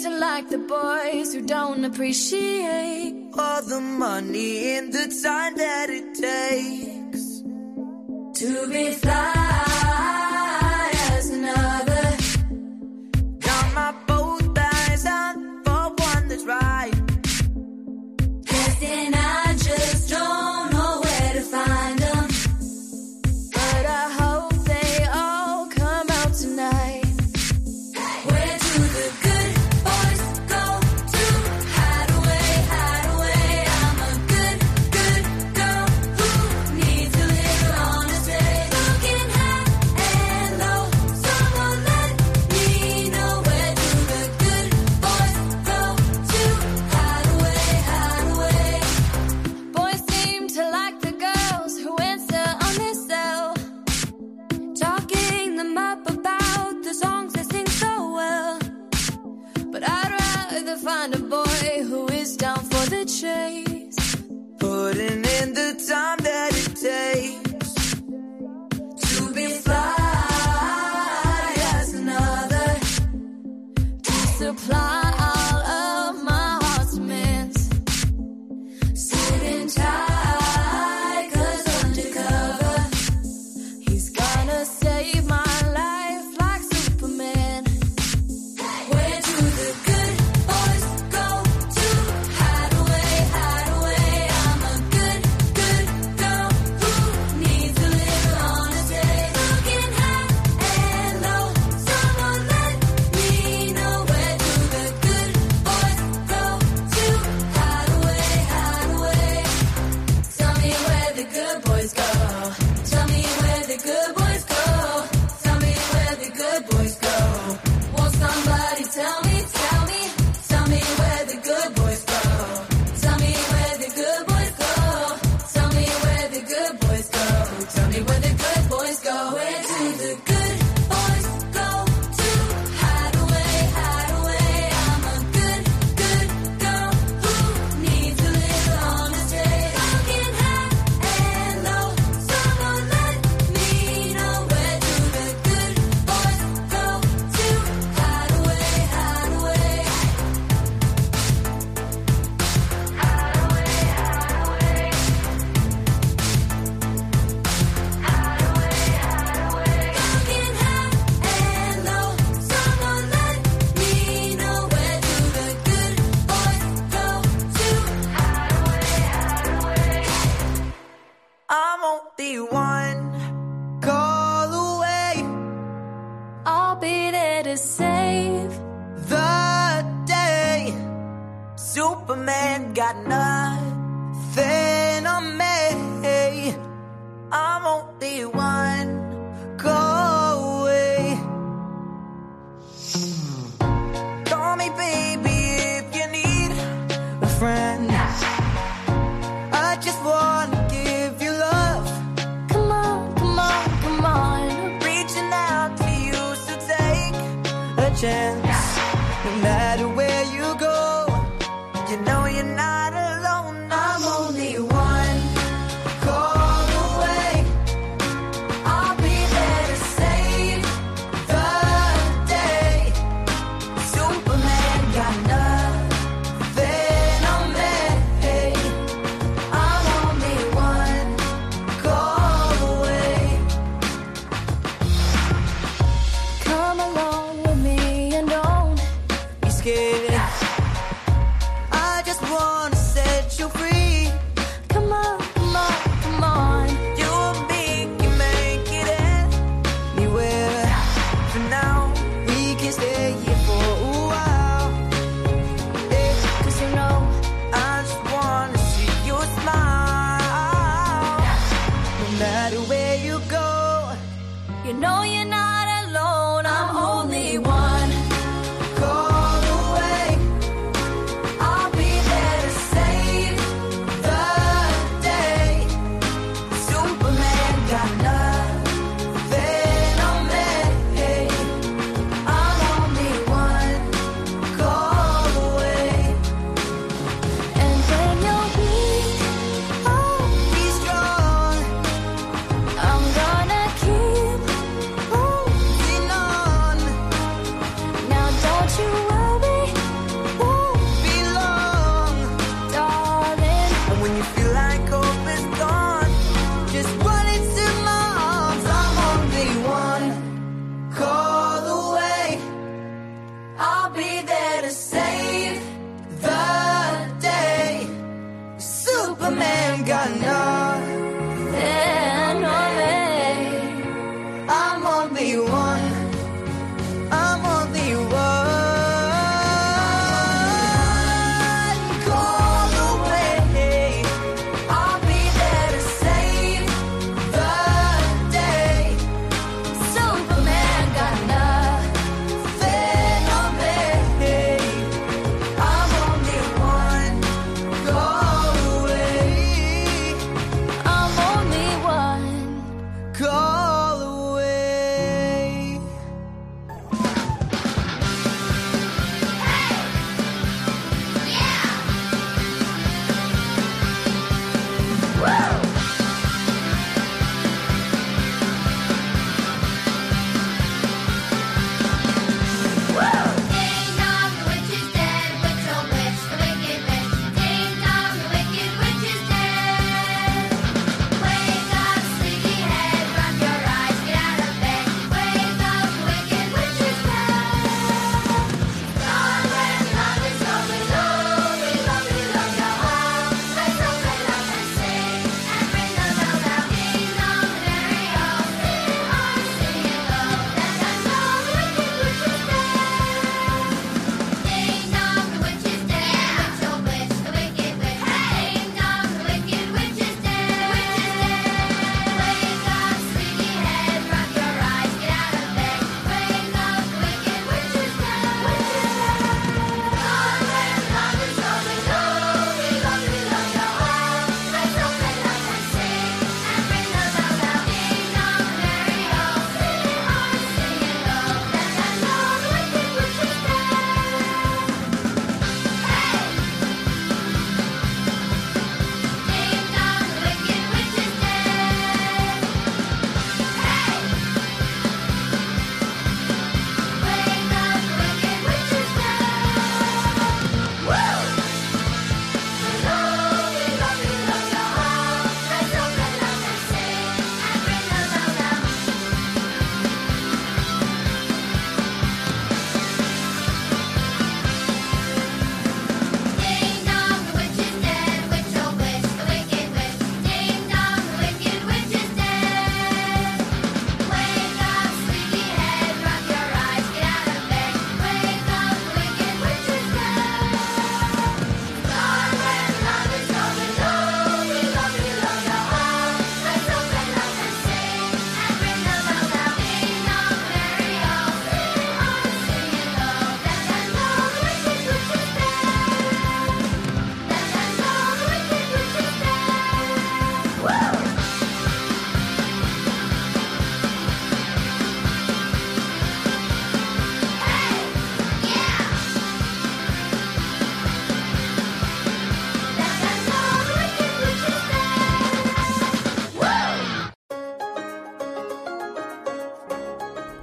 [0.07, 7.41] like the boys who don't appreciate all the money and the time that it takes
[8.39, 9.88] to be fly.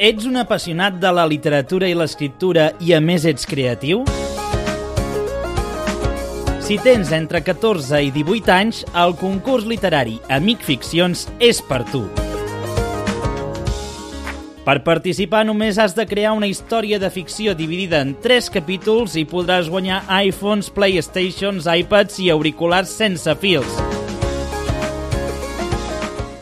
[0.07, 4.05] Ets un apassionat de la literatura i l'escriptura i a més ets creatiu?
[6.63, 12.05] Si tens entre 14 i 18 anys, el concurs literari Amic Ficcions és per tu.
[14.69, 19.27] Per participar només has de crear una història de ficció dividida en 3 capítols i
[19.27, 23.83] podràs guanyar iPhones, Playstations, iPads i auriculars sense fils.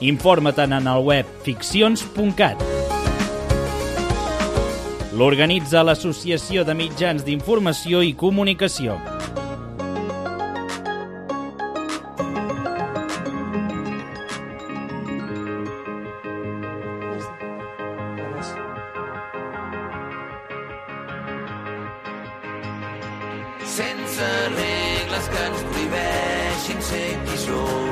[0.05, 2.74] Informa-te'n en el web ficcions.cat.
[5.15, 8.99] L'organitza l'Associació de Mitjans d'Informació i Comunicació.
[23.75, 24.27] sense
[24.57, 27.84] regles que ens prohibeixin ser qui som.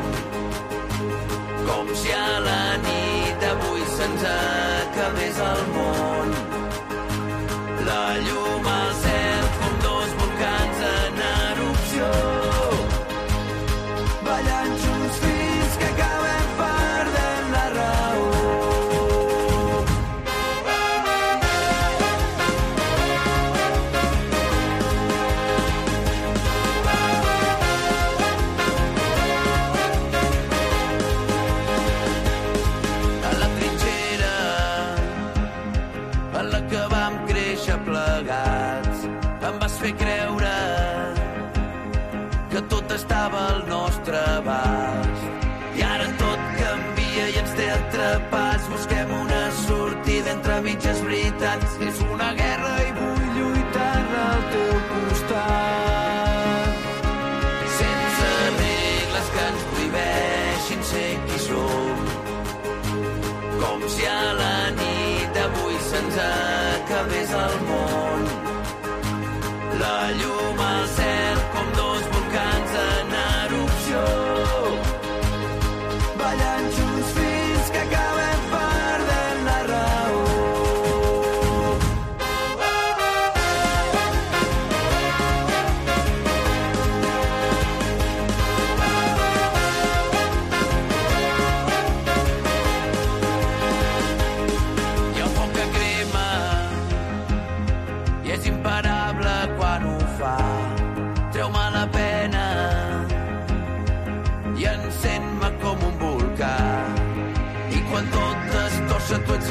[50.83, 51.82] Sortida read mitges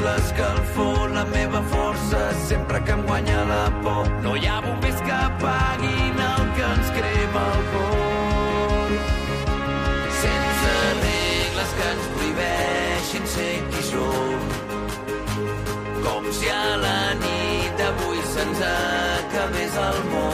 [0.02, 4.08] l'escalfor, la meva força, sempre que em guanya la por.
[4.24, 8.90] No hi ha bombers que apaguin el que ens crema el cor.
[10.22, 10.74] Sense
[11.04, 14.38] regles que ens prohibeixin ser qui som.
[16.04, 20.31] Com si a la nit d'avui se'ns acabés el món.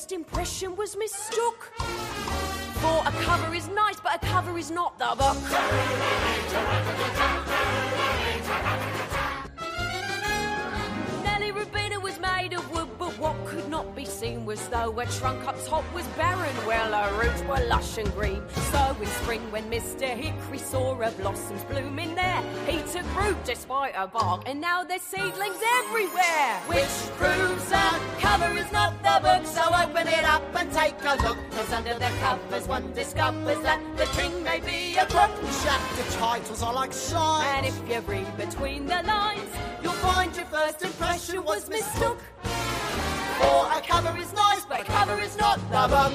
[0.00, 1.72] First impression was mistook.
[2.80, 5.36] For a cover is nice, but a cover is not the book.
[13.50, 16.54] Could not be seen was though her trunk up top was barren.
[16.66, 18.42] Well, her roots were lush and green.
[18.70, 20.06] So in spring, when Mr.
[20.06, 25.02] Hickory saw her blossoms blooming there, he took root despite her bark, and now there's
[25.02, 26.52] seedlings everywhere.
[26.68, 31.16] Which proves our cover is not the book, so open it up and take a
[31.24, 31.38] look.
[31.50, 35.32] Cause under the covers one discovers that the king may be a crook.
[35.64, 37.46] Chapter titles are like signs.
[37.56, 39.50] And if you read between the lines,
[39.82, 42.18] you'll find your first impression was mistook.
[43.40, 46.12] For a cover is nice, but a cover is not the book.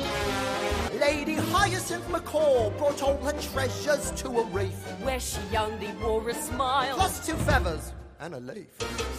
[1.02, 4.78] Lady Hyacinth Macaw brought all her treasures to a reef.
[5.04, 6.96] where she only wore a smile.
[6.96, 8.68] Plus two feathers and a leaf.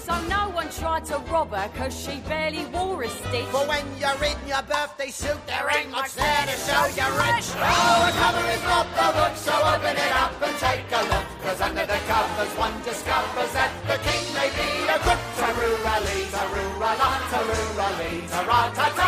[0.06, 3.44] So no one tried to rob her, cause she barely wore a stitch.
[3.46, 7.48] For when you're in your birthday suit, there ain't much there to show you're rich.
[7.60, 11.26] Oh, a cover is not the book, so open it up and take a look.
[11.44, 15.20] Cause under the covers one discovers that the king may be a crook.
[15.66, 19.05] Taroo-ra-lee, taroo-ra-la, taroo-ra-lee, ta-ra-ta-ta.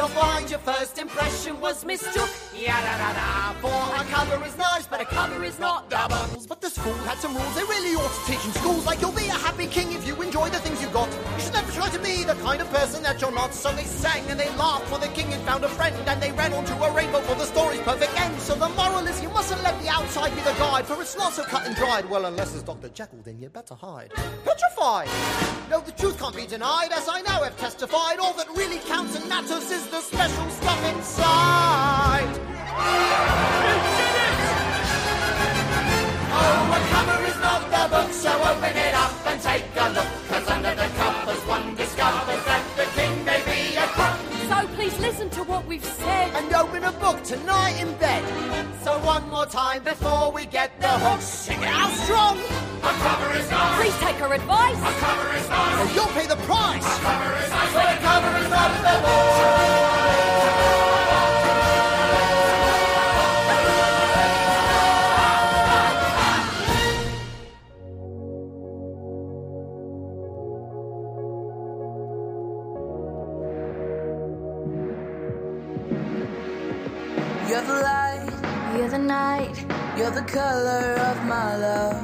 [0.00, 2.30] You'll find your first impression was mistook.
[2.56, 3.52] Ya-da-da-da.
[3.60, 6.48] For a cover is nice, but a cover is not the book.
[6.48, 8.86] But this fool had some rules they really ought to teach in schools.
[8.86, 11.10] Like you'll be a happy king if you enjoy the things you got.
[11.36, 13.52] You should never try to be the kind of person that you're not.
[13.52, 15.94] So they sang and they laughed for the king had found a friend.
[16.08, 18.40] And they ran onto a rainbow for the story's perfect end.
[18.40, 20.86] So the moral is you mustn't let the outside be the guide.
[20.86, 22.08] For it's not so cut and dried.
[22.08, 22.88] Well, unless it's Dr.
[22.88, 24.14] Jekyll, then you better hide.
[24.46, 25.10] Petrified!
[25.68, 26.90] No, the truth can't be denied.
[26.90, 30.94] As I now have testified, all that really counts and matters is the special stuff
[30.94, 32.30] inside.
[36.32, 40.10] Oh, a cover is not the book, so open it up and take a look.
[40.28, 42.39] Cause under the covers one discovers
[45.70, 46.34] we've said.
[46.34, 48.24] And open a book tonight in bed.
[48.82, 51.20] So one more time before we get the hook.
[51.20, 52.38] Sing it out strong.
[52.82, 53.80] A cover is not.
[53.80, 54.78] Please take her advice.
[54.78, 55.70] A cover is not.
[55.80, 56.84] Or you'll pay the price.
[56.84, 57.72] A cover is not.
[57.72, 59.89] But a cover is not the book.
[80.00, 82.00] You're the color of my love.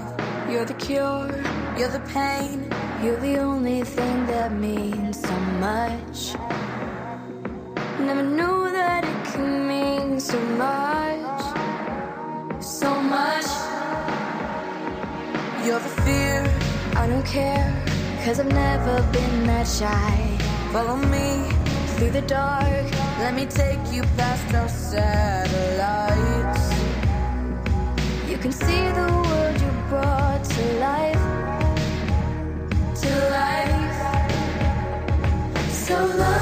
[0.51, 1.31] you're the cure,
[1.79, 2.71] You're the pain,
[3.03, 5.37] you're the only thing that means so
[5.67, 6.19] much.
[7.99, 11.41] Never knew that it could mean so much,
[12.63, 13.49] so much.
[15.65, 16.39] you're the fear.
[17.03, 17.67] I don't care,
[18.25, 20.17] cause I've never been that shy.
[20.71, 21.29] Follow me,
[21.97, 22.87] Through the dark,
[23.25, 26.66] let me take you past our satellites.
[28.47, 31.25] Can see the world you brought to life.
[33.03, 33.97] To life.
[35.73, 36.36] So love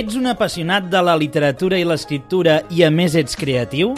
[0.00, 3.90] Ets un apassionat de la literatura i l'escriptura i a més ets creatiu?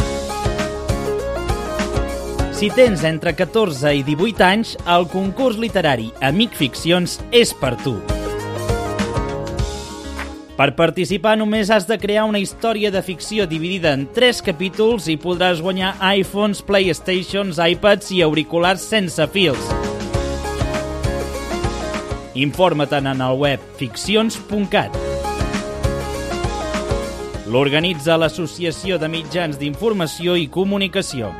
[2.58, 7.92] Si tens entre 14 i 18 anys, el concurs literari Amic Ficcions és per tu.
[10.58, 15.14] Per participar només has de crear una història de ficció dividida en 3 capítols i
[15.22, 19.70] podràs guanyar iPhones, Playstations, iPads i auriculars sense fils.
[22.34, 25.11] Informa't en el web ficcions.cat.
[27.52, 31.34] L'organitza l'Associació de Mitjans d'Informació i Comunicació.